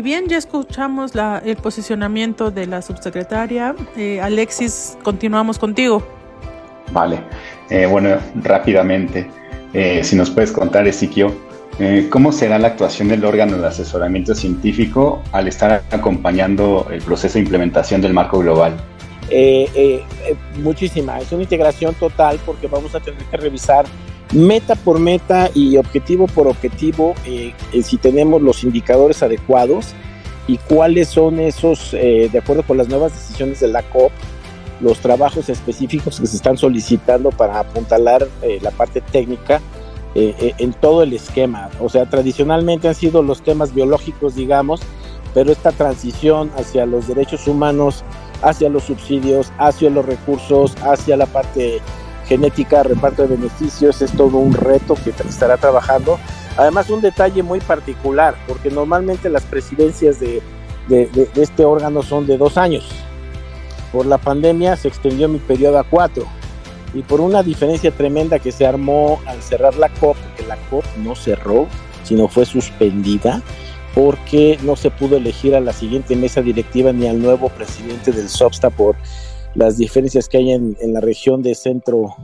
Y 0.00 0.02
bien, 0.02 0.28
ya 0.28 0.38
escuchamos 0.38 1.14
la, 1.14 1.42
el 1.44 1.56
posicionamiento 1.56 2.50
de 2.50 2.66
la 2.66 2.80
subsecretaria. 2.80 3.74
Eh, 3.98 4.18
Alexis, 4.18 4.96
continuamos 5.02 5.58
contigo. 5.58 6.02
Vale. 6.90 7.20
Eh, 7.68 7.84
bueno, 7.84 8.16
rápidamente, 8.36 9.30
eh, 9.74 10.02
si 10.02 10.16
nos 10.16 10.30
puedes 10.30 10.52
contar, 10.52 10.88
Ezequiel, 10.88 11.34
¿cómo 12.08 12.32
será 12.32 12.58
la 12.58 12.68
actuación 12.68 13.08
del 13.08 13.26
órgano 13.26 13.58
de 13.58 13.66
asesoramiento 13.66 14.34
científico 14.34 15.22
al 15.32 15.48
estar 15.48 15.82
acompañando 15.90 16.88
el 16.90 17.02
proceso 17.02 17.34
de 17.34 17.40
implementación 17.40 18.00
del 18.00 18.14
marco 18.14 18.38
global? 18.38 18.74
muchísima, 20.62 21.20
es 21.20 21.30
una 21.30 21.42
integración 21.42 21.94
total 21.94 22.40
porque 22.46 22.68
vamos 22.68 22.94
a 22.94 23.00
tener 23.00 23.22
que 23.24 23.36
revisar 23.36 23.84
meta 24.32 24.76
por 24.76 25.00
meta 25.00 25.50
y 25.54 25.76
objetivo 25.76 26.26
por 26.26 26.46
objetivo 26.46 27.14
eh, 27.26 27.52
eh, 27.72 27.82
si 27.82 27.96
tenemos 27.96 28.40
los 28.40 28.62
indicadores 28.62 29.22
adecuados 29.22 29.94
y 30.46 30.56
cuáles 30.58 31.08
son 31.08 31.40
esos, 31.40 31.94
eh, 31.94 32.28
de 32.30 32.38
acuerdo 32.38 32.62
con 32.62 32.76
las 32.76 32.88
nuevas 32.88 33.12
decisiones 33.12 33.60
de 33.60 33.68
la 33.68 33.82
COP, 33.82 34.10
los 34.80 34.98
trabajos 34.98 35.48
específicos 35.48 36.20
que 36.20 36.26
se 36.26 36.36
están 36.36 36.56
solicitando 36.56 37.30
para 37.30 37.60
apuntalar 37.60 38.26
la 38.62 38.70
parte 38.70 39.02
técnica 39.02 39.60
en 40.14 40.72
todo 40.72 41.02
el 41.02 41.12
esquema. 41.12 41.68
O 41.80 41.90
sea, 41.90 42.06
tradicionalmente 42.08 42.88
han 42.88 42.94
sido 42.94 43.22
los 43.22 43.42
temas 43.42 43.74
biológicos, 43.74 44.34
digamos, 44.34 44.80
pero 45.34 45.52
esta 45.52 45.70
transición 45.70 46.50
hacia 46.56 46.86
los 46.86 47.06
derechos 47.06 47.46
humanos, 47.46 48.02
hacia 48.42 48.70
los 48.70 48.84
subsidios, 48.84 49.52
hacia 49.58 49.90
los 49.90 50.06
recursos, 50.06 50.74
hacia 50.82 51.18
la 51.18 51.26
parte 51.26 51.82
genética, 52.30 52.84
reparto 52.84 53.22
de 53.26 53.36
beneficios, 53.36 54.00
es 54.02 54.12
todo 54.12 54.38
un 54.38 54.54
reto 54.54 54.94
que 54.94 55.10
estará 55.10 55.56
trabajando. 55.56 56.16
Además, 56.56 56.88
un 56.88 57.00
detalle 57.00 57.42
muy 57.42 57.58
particular, 57.58 58.36
porque 58.46 58.70
normalmente 58.70 59.28
las 59.28 59.42
presidencias 59.42 60.20
de, 60.20 60.40
este 61.34 61.64
órgano 61.64 62.04
son 62.04 62.28
de 62.28 62.38
dos 62.38 62.56
años. 62.56 62.88
Por 63.90 64.06
la 64.06 64.16
pandemia 64.16 64.76
se 64.76 64.86
extendió 64.86 65.28
mi 65.28 65.40
periodo 65.40 65.80
a 65.80 65.82
cuatro. 65.82 66.24
Y 66.94 67.02
por 67.02 67.20
una 67.20 67.42
diferencia 67.42 67.90
tremenda 67.90 68.38
que 68.38 68.52
se 68.52 68.64
armó 68.64 69.20
al 69.26 69.42
cerrar 69.42 69.74
la 69.76 69.88
COP, 69.88 70.16
que 70.36 70.46
la 70.46 70.56
COP 70.70 70.84
no 70.98 71.16
cerró, 71.16 71.66
sino 72.04 72.28
fue 72.28 72.46
suspendida, 72.46 73.42
porque 73.92 74.56
no 74.62 74.76
se 74.76 74.92
pudo 74.92 75.16
elegir 75.16 75.56
a 75.56 75.60
la 75.60 75.72
siguiente 75.72 76.14
mesa 76.14 76.42
directiva 76.42 76.92
ni 76.92 77.08
al 77.08 77.20
nuevo 77.20 77.48
presidente 77.48 78.12
del 78.12 78.28
SOPSTA 78.28 78.70
por 78.70 78.94
las 79.54 79.76
diferencias 79.76 80.28
que 80.28 80.38
hay 80.38 80.52
en, 80.52 80.76
la 80.92 81.00
región 81.00 81.42
de 81.42 81.54
centro 81.54 82.14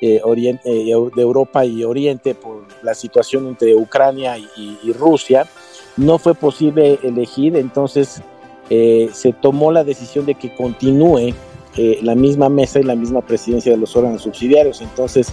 eh, 0.00 0.20
oriente, 0.24 0.62
eh, 0.64 0.94
de 1.14 1.22
Europa 1.22 1.64
y 1.64 1.84
Oriente 1.84 2.34
por 2.34 2.64
la 2.82 2.94
situación 2.94 3.48
entre 3.48 3.74
Ucrania 3.74 4.36
y, 4.38 4.92
Rusia, 4.92 5.46
no 5.96 6.18
fue 6.18 6.34
posible 6.34 6.98
elegir, 7.02 7.56
entonces 7.56 8.22
eh, 8.70 9.08
se 9.12 9.32
tomó 9.32 9.72
la 9.72 9.84
decisión 9.84 10.26
de 10.26 10.34
que 10.34 10.54
continúe 10.54 11.34
la 12.02 12.16
misma 12.16 12.48
mesa 12.48 12.80
y 12.80 12.82
la 12.82 12.96
misma 12.96 13.20
presidencia 13.20 13.70
de 13.70 13.78
los 13.78 13.94
órganos 13.94 14.22
subsidiarios. 14.22 14.80
Entonces, 14.80 15.32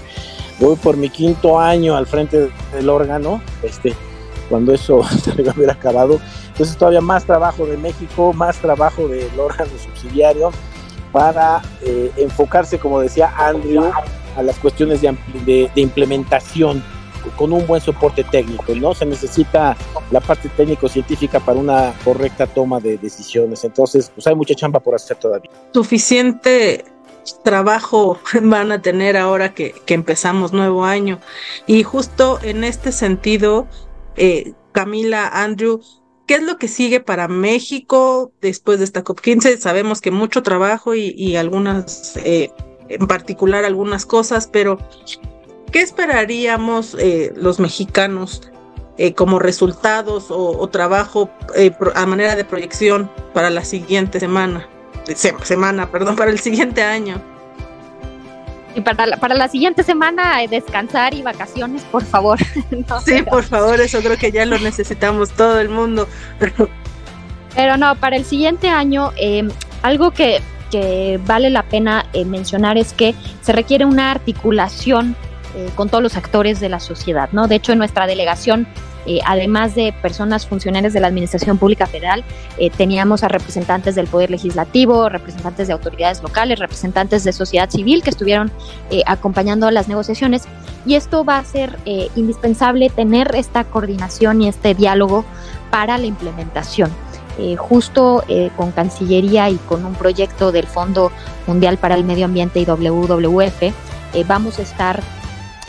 voy 0.59 0.75
por 0.75 0.95
mi 0.95 1.09
quinto 1.09 1.57
año 1.59 1.95
al 1.95 2.05
frente 2.05 2.51
del 2.71 2.87
órgano, 2.87 3.41
este, 3.63 3.95
cuando 4.47 4.71
eso 4.71 5.01
se 5.23 5.31
hubiera 5.31 5.73
acabado. 5.73 6.19
Entonces, 6.49 6.77
todavía 6.77 7.01
más 7.01 7.25
trabajo 7.25 7.65
de 7.65 7.77
México, 7.77 8.31
más 8.31 8.59
trabajo 8.59 9.07
del 9.07 9.39
órgano 9.39 9.71
subsidiario 9.83 10.51
para 11.15 11.61
eh, 11.81 12.11
enfocarse, 12.17 12.77
como 12.77 12.99
decía 12.99 13.33
Andrew, 13.37 13.89
a 14.35 14.43
las 14.43 14.59
cuestiones 14.59 14.99
de, 14.99 15.71
implementación 15.75 16.83
con 17.37 17.53
un 17.53 17.65
buen 17.65 17.79
soporte 17.79 18.25
técnico, 18.25 18.75
¿no? 18.75 18.93
Se 18.93 19.05
necesita 19.05 19.77
la 20.11 20.19
parte 20.19 20.49
técnico-científica 20.49 21.39
para 21.39 21.57
una 21.57 21.93
correcta 22.03 22.47
toma 22.47 22.81
de 22.81 22.97
decisiones. 22.97 23.63
Entonces, 23.63 24.11
pues 24.13 24.27
hay 24.27 24.35
mucha 24.35 24.55
chamba 24.55 24.81
por 24.81 24.93
hacer 24.93 25.15
todavía. 25.15 25.49
Suficiente 25.73 26.83
trabajo 27.45 28.19
van 28.41 28.73
a 28.73 28.81
tener 28.81 29.15
ahora 29.15 29.53
que, 29.53 29.73
empezamos 29.87 30.51
nuevo 30.51 30.83
año. 30.83 31.21
Y 31.65 31.83
justo 31.83 32.39
en 32.43 32.65
este 32.65 32.91
sentido, 32.91 33.67
eh, 34.17 34.51
Camila, 34.73 35.29
Andrew, 35.29 35.79
¿Qué 36.25 36.35
es 36.35 36.43
lo 36.43 36.57
que 36.57 36.67
sigue 36.67 36.99
para 36.99 37.27
México 37.27 38.31
después 38.41 38.79
de 38.79 38.85
esta 38.85 39.03
COP15? 39.03 39.57
Sabemos 39.57 40.01
que 40.01 40.09
mucho 40.09 40.41
trabajo 40.41 40.95
y, 40.95 41.35
algunas, 41.35 42.17
eh, 42.17 42.51
en 42.89 43.07
particular 43.07 43.63
algunas 43.63 44.05
cosas, 44.05 44.47
pero 44.51 44.79
¿qué 45.71 45.81
esperaríamos 45.81 46.95
eh, 46.99 47.31
los 47.35 47.59
mexicanos 47.59 48.41
eh, 48.97 49.13
como 49.13 49.37
resultados 49.37 50.27
o, 50.29 50.67
trabajo 50.69 51.29
a 51.93 52.05
manera 52.07 52.35
de 52.35 52.45
proyección 52.45 53.11
para 53.33 53.49
la 53.49 53.63
siguiente 53.63 54.19
semana? 54.19 54.67
semana, 55.43 55.91
perdón, 55.91 56.15
para 56.15 56.31
el 56.31 56.39
siguiente 56.39 56.81
año. 56.81 57.21
Y 58.75 58.81
para 58.81 59.05
la, 59.05 59.17
para 59.17 59.35
la 59.35 59.47
siguiente 59.47 59.83
semana, 59.83 60.39
descansar 60.49 61.13
y 61.13 61.21
vacaciones, 61.21 61.83
por 61.83 62.03
favor. 62.03 62.37
sí, 63.05 63.21
por 63.23 63.43
favor, 63.43 63.79
eso 63.79 63.99
creo 64.01 64.17
que 64.17 64.31
ya 64.31 64.45
lo 64.45 64.59
necesitamos 64.59 65.31
todo 65.31 65.59
el 65.61 65.69
mundo. 65.69 66.07
Pero, 67.55 67.77
no, 67.77 67.95
para 67.95 68.17
el 68.17 68.25
siguiente 68.25 68.67
año, 68.67 69.13
eh, 69.15 69.47
algo 69.81 70.11
que, 70.11 70.41
que, 70.71 71.21
vale 71.25 71.49
la 71.49 71.63
pena 71.63 72.05
eh, 72.11 72.25
mencionar 72.25 72.77
es 72.77 72.91
que 72.91 73.15
se 73.41 73.53
requiere 73.53 73.85
una 73.85 74.11
articulación 74.11 75.15
eh, 75.55 75.69
con 75.75 75.87
todos 75.87 76.03
los 76.03 76.17
actores 76.17 76.59
de 76.59 76.67
la 76.67 76.81
sociedad, 76.81 77.29
¿no? 77.31 77.47
De 77.47 77.55
hecho, 77.55 77.71
en 77.71 77.77
nuestra 77.77 78.07
delegación 78.07 78.67
eh, 79.05 79.19
además 79.25 79.75
de 79.75 79.93
personas 80.01 80.47
funcionarias 80.47 80.93
de 80.93 80.99
la 80.99 81.07
Administración 81.07 81.57
Pública 81.57 81.85
Federal, 81.85 82.23
eh, 82.57 82.69
teníamos 82.69 83.23
a 83.23 83.27
representantes 83.27 83.95
del 83.95 84.07
Poder 84.07 84.31
Legislativo, 84.31 85.09
representantes 85.09 85.67
de 85.67 85.73
autoridades 85.73 86.21
locales, 86.23 86.59
representantes 86.59 87.23
de 87.23 87.31
sociedad 87.31 87.69
civil 87.69 88.01
que 88.01 88.09
estuvieron 88.09 88.51
eh, 88.89 89.03
acompañando 89.05 89.69
las 89.69 89.87
negociaciones. 89.87 90.43
Y 90.85 90.95
esto 90.95 91.25
va 91.25 91.39
a 91.39 91.43
ser 91.43 91.79
indispensable 92.15 92.91
tener 92.91 93.33
esta 93.33 93.63
coordinación 93.63 94.43
y 94.43 94.47
este 94.47 94.75
diálogo 94.75 95.25
para 95.71 95.97
la 95.97 96.05
implementación. 96.05 96.91
justo 97.57 98.23
con 98.55 98.71
Cancillería 98.71 99.49
y 99.49 99.55
con 99.55 99.83
un 99.83 99.95
proyecto 99.95 100.51
del 100.51 100.67
Fondo 100.67 101.11
Mundial 101.47 101.77
para 101.77 101.95
el 101.95 102.03
Medio 102.03 102.25
Ambiente 102.25 102.59
y 102.59 102.65
WWF, 102.65 103.73
vamos 104.27 104.59
a 104.59 104.61
estar 104.61 105.01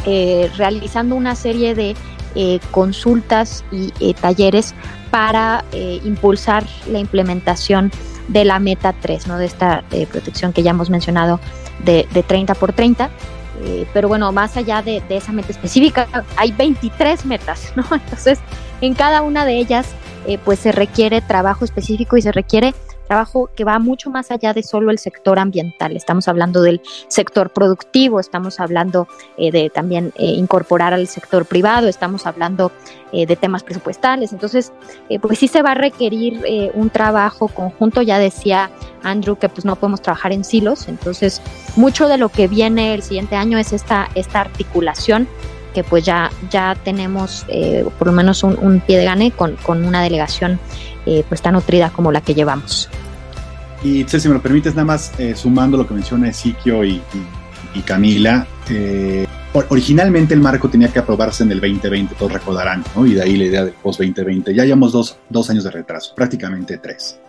realizando 0.05 1.16
una 1.16 1.34
serie 1.34 1.74
de 1.74 1.97
eh, 2.39 2.61
consultas 2.70 3.64
y 3.72 3.95
eh, 3.99 4.12
talleres 4.12 4.74
para 5.11 5.64
eh, 5.72 6.03
impulsar 6.05 6.66
la 6.87 6.99
implementación 6.99 7.91
de 8.28 8.45
la 8.45 8.59
meta 8.59 8.93
3, 8.93 9.26
¿no? 9.26 9.39
de 9.39 9.47
esta 9.47 9.82
protección 10.12 10.53
que 10.53 10.62
ya 10.62 10.72
hemos 10.72 10.91
mencionado 10.91 11.41
de, 11.82 12.05
30 12.26 12.55
por 12.57 12.74
30. 12.74 13.09
pero 13.95 14.09
bueno, 14.09 14.30
más 14.32 14.57
allá 14.59 14.82
de, 14.82 15.01
de, 15.09 15.16
esa 15.16 15.32
meta 15.32 15.51
específica, 15.51 16.09
hay 16.37 16.53
23 16.53 17.24
metas, 17.24 17.72
¿no? 17.74 17.84
Entonces, 17.91 18.39
en 18.82 18.93
cada 18.93 19.22
una 19.22 19.47
de 19.47 19.57
ellas, 19.57 19.87
pues 20.45 20.59
se 20.59 20.72
requiere 20.72 21.22
trabajo 21.22 21.64
específico 21.64 22.18
y 22.18 22.22
se 22.22 22.32
requiere 22.32 22.74
trabajo 23.07 23.50
que 23.54 23.64
va 23.64 23.78
mucho 23.78 24.11
más 24.11 24.30
allá 24.30 24.52
de 24.52 24.62
solo 24.62 24.90
el 24.90 24.98
sector 24.98 25.38
ambiental. 25.38 25.96
Estamos 25.96 26.28
hablando 26.28 26.62
del 26.62 26.80
sector 27.09 27.50
productivo, 27.50 28.20
estamos 28.20 28.61
hablando 28.61 29.09
eh, 29.36 29.50
de 29.50 29.70
también 29.70 30.12
eh, 30.16 30.26
incorporar 30.26 30.92
al 30.92 31.07
sector 31.07 31.46
privado, 31.46 31.88
estamos 31.88 32.26
hablando 32.26 32.72
eh, 33.12 33.26
de 33.26 33.36
temas 33.36 33.62
presupuestales. 33.62 34.32
Entonces, 34.32 34.72
pues 35.20 35.38
sí 35.38 35.48
se 35.48 35.62
va 35.62 35.72
a 35.72 35.74
requerir 35.74 36.42
un 36.74 36.90
trabajo 36.90 37.48
conjunto. 37.48 38.02
Ya 38.02 38.18
decía 38.18 38.70
Andrew 39.02 39.36
que 39.36 39.48
pues 39.48 39.64
no 39.64 39.76
podemos 39.76 40.02
trabajar 40.02 40.32
en 40.32 40.44
silos. 40.44 40.88
Entonces, 40.88 41.40
mucho 41.76 42.09
de 42.09 42.18
lo 42.18 42.28
que 42.28 42.48
viene 42.48 42.94
el 42.94 43.02
siguiente 43.02 43.36
año 43.36 43.59
es 43.59 43.72
esta, 43.72 44.09
esta 44.14 44.40
articulación 44.40 45.28
que 45.74 45.84
pues 45.84 46.04
ya, 46.04 46.30
ya 46.50 46.74
tenemos 46.84 47.44
por 47.98 48.07
lo 48.07 48.12
menos 48.12 48.42
un, 48.42 48.80
pie 48.80 48.96
de 48.98 49.04
gane 49.04 49.30
con, 49.30 49.57
con 49.57 49.84
una 49.84 50.02
delegación 50.02 50.59
eh, 51.07 51.24
pues 51.28 51.40
tan 51.40 51.54
nutrida 51.54 51.90
como 51.90 52.11
la 52.11 52.20
que 52.20 52.34
llevamos. 52.34 52.88
Y 53.84 54.04
si 54.09 54.28
me 54.28 54.34
lo 54.34 54.42
permites, 54.42 54.74
nada 54.74 54.86
más 54.86 55.12
eh, 55.18 55.36
sumando 55.36 55.76
lo 55.76 55.86
que 55.86 55.94
menciona 55.94 56.28
Ezequiel 56.28 56.84
y, 56.84 57.02
y, 57.74 57.80
Camila, 57.82 58.44
eh, 58.68 59.24
originalmente 59.52 60.34
el 60.34 60.40
marco 60.40 60.68
tenía 60.68 60.88
que 60.88 60.98
aprobarse 60.98 61.44
en 61.44 61.52
el 61.52 61.61
2020, 61.61 62.16
todos 62.16 62.32
recordarán, 62.32 62.82
¿no? 62.96 63.07
y 63.07 63.14
de 63.14 63.22
ahí 63.22 63.36
la 63.36 63.44
idea 63.44 63.64
del 63.64 63.74
post-2020. 63.74 64.52
Ya 64.52 64.64
llevamos 64.64 64.90
dos, 64.90 65.18
dos, 65.28 65.48
años 65.48 65.62
de 65.62 65.70
retraso, 65.70 66.12
prácticamente 66.16 66.78
tres. 66.78 67.20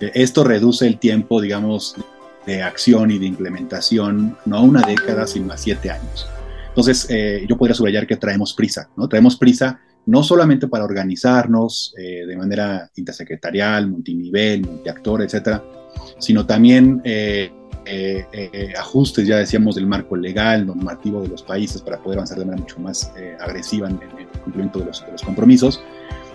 esto 0.00 0.42
reduce 0.42 0.86
el 0.86 0.98
tiempo, 0.98 1.40
digamos, 1.40 1.96
de 2.46 2.62
acción 2.62 3.10
y 3.10 3.18
de 3.18 3.26
implementación, 3.26 4.38
no 4.46 4.56
a 4.56 4.60
una 4.60 4.80
década, 4.80 5.26
sino 5.26 5.52
a 5.52 5.58
siete 5.58 5.90
años. 5.90 6.26
Entonces, 6.68 7.08
yo 7.46 7.56
podría 7.58 7.74
subrayar 7.74 8.06
que 8.06 8.16
traemos 8.16 8.54
prisa, 8.54 8.88
¿no? 8.96 9.08
Traemos 9.08 9.36
prisa 9.36 9.80
no 10.06 10.22
solamente 10.22 10.68
para 10.68 10.84
organizarnos 10.84 11.92
eh, 11.98 12.24
de 12.26 12.36
manera 12.36 12.88
intersecretarial, 12.94 13.88
multinivel, 13.88 14.62
multiactor, 14.62 15.22
etcétera, 15.22 15.62
sino 16.18 16.46
también 16.46 17.00
eh, 17.04 17.50
eh, 17.84 18.72
ajustes, 18.78 19.26
ya 19.26 19.38
decíamos, 19.38 19.74
del 19.74 19.86
marco 19.86 20.16
legal, 20.16 20.66
normativo 20.66 21.22
de 21.22 21.28
los 21.28 21.42
países 21.42 21.82
para 21.82 21.98
poder 21.98 22.18
avanzar 22.18 22.38
de 22.38 22.44
manera 22.44 22.62
mucho 22.62 22.80
más 22.80 23.12
agresiva 23.40 23.88
en, 23.88 24.00
el 24.18 24.26
cumplimiento 24.42 24.78
de 24.78 24.86
los, 24.86 25.04
de 25.04 25.12
los 25.12 25.22
compromisos. 25.22 25.82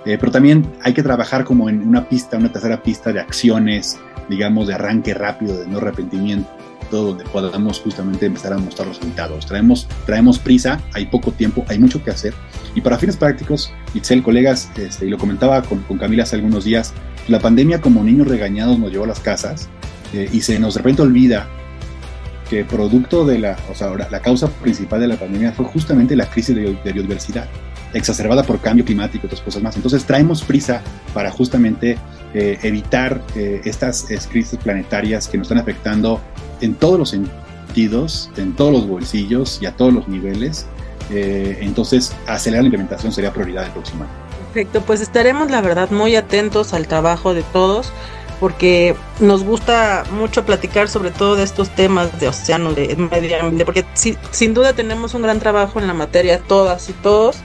pero 0.04 0.32
también 0.32 0.70
hay 0.82 0.94
que 0.94 1.04
trabajar 1.04 1.46
como 1.46 1.70
en 1.70 1.88
una 1.88 2.08
pista, 2.08 2.38
una 2.38 2.52
tercera 2.52 2.82
pista 2.84 3.14
de 3.14 3.20
acciones, 3.20 4.00
digamos, 4.30 4.68
de 4.68 4.74
arranque 4.74 5.14
rápido, 5.14 5.58
de 5.58 5.68
no 5.68 5.78
arrepentimiento, 5.78 6.50
donde 6.98 7.24
podamos 7.26 7.80
justamente 7.80 8.26
empezar 8.26 8.54
a 8.54 8.58
mostrar 8.58 8.88
los 8.88 8.98
resultados. 8.98 9.46
Traemos, 9.46 9.88
traemos 10.06 10.39
prisa, 10.39 10.82
hay 10.94 11.06
poco 11.06 11.32
tiempo, 11.32 11.66
hay 11.68 11.80
mucho 11.80 12.04
que 12.04 12.12
hacer. 12.12 12.34
Y 12.76 12.82
para 12.82 12.98
fines 12.98 13.18
prácticos, 13.18 13.74
Itzel, 13.94 14.24
colegas, 14.24 14.70
este, 14.78 15.06
y 15.06 15.10
lo 15.10 15.18
comentaba 15.18 15.62
con, 15.62 15.80
con, 15.84 15.98
Camila 15.98 16.24
hace 16.24 16.36
algunos 16.36 16.64
días, 16.64 16.94
la 17.28 17.39
pandemia 17.39 17.82
como 17.82 18.04
niños 18.04 18.28
regañados 18.28 18.80
nos 18.80 18.92
llevó 18.92 19.04
a 19.04 19.08
las 19.08 19.20
casas 19.20 19.70
eh, 20.14 20.30
y 20.32 20.42
se 20.42 20.60
nos 20.60 20.74
de 20.74 20.80
repente 20.80 21.02
olvida 21.02 21.48
que 22.52 22.66
producto 22.66 23.26
de 23.26 23.39
la, 23.39 23.58
o 23.72 23.76
sea, 23.76 23.94
la 24.10 24.20
causa 24.20 24.50
principal 24.50 25.00
de 25.00 25.08
la 25.08 25.16
pandemia 25.16 25.54
fue 25.54 25.66
justamente 25.66 26.18
la 26.18 26.30
crisis 26.30 26.54
de, 26.54 26.92
biodiversidad, 26.92 27.48
exacerbada 27.94 28.44
por 28.44 28.60
cambio 28.60 28.86
climático 28.86 29.24
y 29.24 29.28
otras 29.28 29.42
cosas 29.42 29.62
más. 29.62 29.76
Entonces 29.76 30.06
traemos 30.06 30.44
prisa 30.44 30.82
para 31.14 31.32
justamente 31.32 31.98
eh, 32.34 32.60
evitar 32.64 33.22
eh, 33.36 33.62
estas 33.66 34.08
crisis 34.30 34.58
planetarias 34.64 35.28
que 35.28 35.38
nos 35.38 35.46
están 35.46 35.60
afectando 35.60 36.22
en 36.62 36.76
todos 36.76 36.98
los 36.98 37.10
sentidos, 37.10 38.30
en 38.38 38.54
todos 38.56 38.72
los 38.72 38.88
bolsillos 38.88 39.60
y 39.62 39.66
a 39.66 39.76
todos 39.76 39.94
los 39.94 40.08
niveles. 40.08 40.66
Eh, 41.10 41.58
entonces, 41.62 42.14
acelerar 42.28 42.64
la 42.64 42.68
implementación 42.68 43.12
sería 43.12 43.34
prioridad 43.34 43.64
del 43.64 43.72
próximo 43.72 44.04
año. 44.04 44.12
Perfecto, 44.54 44.82
pues 44.82 45.02
estaremos, 45.02 45.50
la 45.52 45.62
verdad, 45.62 45.89
muy 45.92 46.16
atentos 46.16 46.74
al 46.74 46.88
trabajo 46.88 47.34
de 47.34 47.44
todos 47.44 47.92
porque 48.39 48.96
nos 49.20 49.44
gusta 49.44 50.04
mucho 50.12 50.46
platicar 50.46 50.89
sobre 50.89 51.12
todo 51.12 51.36
de 51.36 51.44
estos 51.44 51.70
temas 51.70 52.20
de 52.20 52.28
océano, 52.28 52.74
de 52.74 52.96
medio 52.96 53.39
ambiente, 53.39 53.66
porque 53.66 53.86
sin 53.94 54.54
duda 54.56 54.74
tenemos 54.74 55.14
un 55.14 55.22
gran 55.22 55.39
trabajo 55.39 55.80
en 55.80 55.86
la 55.86 55.94
materia 55.94 56.39
todas 56.39 56.89
y 56.89 56.94
todos, 56.94 57.38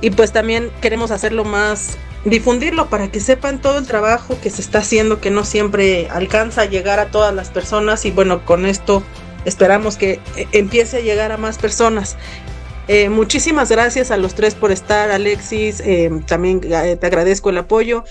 y 0.00 0.10
pues 0.10 0.32
también 0.32 0.70
queremos 0.80 1.10
hacerlo 1.10 1.44
más 1.44 1.98
difundirlo 2.24 2.88
para 2.90 3.10
que 3.10 3.20
sepan 3.20 3.60
todo 3.60 3.78
el 3.78 3.86
trabajo 3.86 4.36
que 4.42 4.50
se 4.50 4.60
está 4.60 4.78
haciendo, 4.78 5.20
que 5.20 5.30
no 5.30 5.44
siempre 5.44 6.08
alcanza 6.10 6.62
a 6.62 6.64
llegar 6.66 6.98
a 7.00 7.10
todas 7.10 7.34
las 7.34 7.50
personas 7.50 8.04
y 8.04 8.10
bueno, 8.10 8.44
con 8.44 8.66
esto 8.66 9.02
esperamos 9.44 9.96
que 9.96 10.20
eh, 10.36 10.46
empiece 10.52 10.98
a 10.98 11.00
llegar 11.00 11.32
a 11.32 11.36
más 11.36 11.58
personas. 11.58 12.16
Eh, 12.88 13.08
muchísimas 13.08 13.70
gracias 13.70 14.10
a 14.10 14.16
los 14.16 14.34
tres 14.34 14.54
por 14.54 14.72
estar, 14.72 15.10
Alexis, 15.10 15.80
eh, 15.80 16.10
también 16.26 16.60
te 16.60 17.06
agradezco 17.06 17.50
el 17.50 17.58
apoyo. 17.58 18.04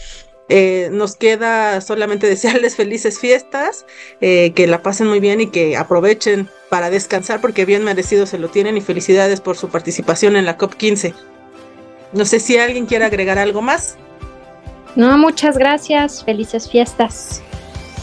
nos 0.91 1.15
queda 1.15 1.79
solamente 1.81 2.25
desearles 2.29 2.75
felices 2.75 3.19
fiestas, 3.19 3.85
que 4.19 4.65
la 4.67 4.81
pasen 4.81 5.07
muy 5.07 5.19
bien 5.19 5.41
y 5.41 5.47
que 5.47 5.77
aprovechen 5.77 6.49
para 6.69 6.89
descansar 6.89 7.41
porque 7.41 7.65
bien 7.65 7.83
merecido 7.83 8.25
se 8.25 8.39
lo 8.39 8.49
tienen 8.49 8.77
y 8.77 8.81
felicidades 8.81 9.41
por 9.41 9.57
su 9.57 9.69
participación 9.69 10.35
en 10.35 10.45
la 10.45 10.57
COP15. 10.57 11.13
No 12.13 12.25
sé 12.25 12.39
si 12.39 12.57
alguien 12.57 12.85
quiere 12.85 13.05
agregar 13.05 13.37
algo 13.37 13.61
más. 13.61 13.97
No, 14.95 15.17
muchas 15.17 15.57
gracias. 15.57 16.23
Felices 16.23 16.69
fiestas. 16.69 17.41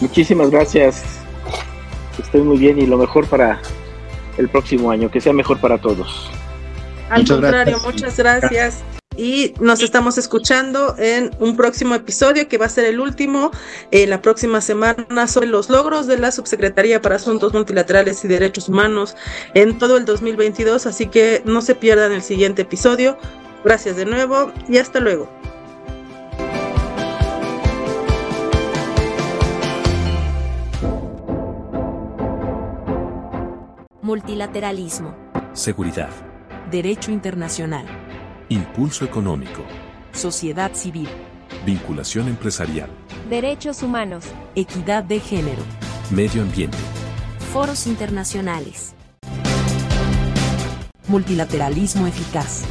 Muchísimas 0.01 0.51
gracias. 0.51 1.03
Estoy 2.19 2.43
muy 2.43 2.59
bien 2.59 2.79
y 2.79 2.87
lo 2.87 2.97
mejor 2.97 3.27
para 3.27 3.61
el 4.39 4.49
próximo 4.49 4.91
año, 4.91 5.11
que 5.11 5.21
sea 5.21 5.33
mejor 5.33 5.59
para 5.61 5.79
todos. 5.79 6.31
Al 7.11 7.27
contrario, 7.27 7.79
muchas 7.85 8.17
gracias. 8.17 8.83
Y 9.17 9.55
nos 9.61 9.83
estamos 9.83 10.19
escuchando 10.19 10.95
en 10.99 11.31
un 11.39 11.57
próximo 11.57 11.95
episodio 11.95 12.49
que 12.49 12.59
va 12.59 12.67
a 12.67 12.69
ser 12.69 12.85
el 12.85 13.01
último 13.01 13.51
eh, 13.91 14.07
la 14.07 14.21
próxima 14.21 14.61
semana 14.61 15.27
sobre 15.27 15.47
los 15.47 15.71
logros 15.71 16.07
de 16.07 16.19
la 16.19 16.31
Subsecretaría 16.33 17.01
para 17.01 17.17
Asuntos 17.17 17.55
Multilaterales 17.55 18.23
y 18.25 18.29
Derechos 18.29 18.69
Humanos 18.69 19.17
en 19.55 19.79
todo 19.79 19.97
el 19.97 20.05
2022. 20.05 20.85
Así 20.85 21.07
que 21.07 21.41
no 21.47 21.63
se 21.63 21.75
pierdan 21.75 22.13
el 22.13 22.23
siguiente 22.23 22.63
episodio. 22.63 23.17
Gracias 23.67 23.97
de 23.97 24.05
nuevo 24.05 24.53
y 24.69 24.79
hasta 24.79 25.01
luego. 25.01 25.29
Multilateralismo. 34.03 35.17
Seguridad. 35.53 36.11
Derecho 36.71 37.11
internacional. 37.11 37.87
Impulso 38.51 39.05
económico. 39.05 39.65
Sociedad 40.13 40.73
civil. 40.73 41.09
Vinculación 41.65 42.29
empresarial. 42.29 42.89
Derechos 43.29 43.83
humanos. 43.83 44.27
Equidad 44.55 45.03
de 45.03 45.19
género. 45.19 45.63
Medio 46.13 46.43
ambiente. 46.43 46.79
Foros 47.53 47.89
internacionales. 47.89 48.95
Multilateralismo 51.09 52.07
eficaz. 52.07 52.65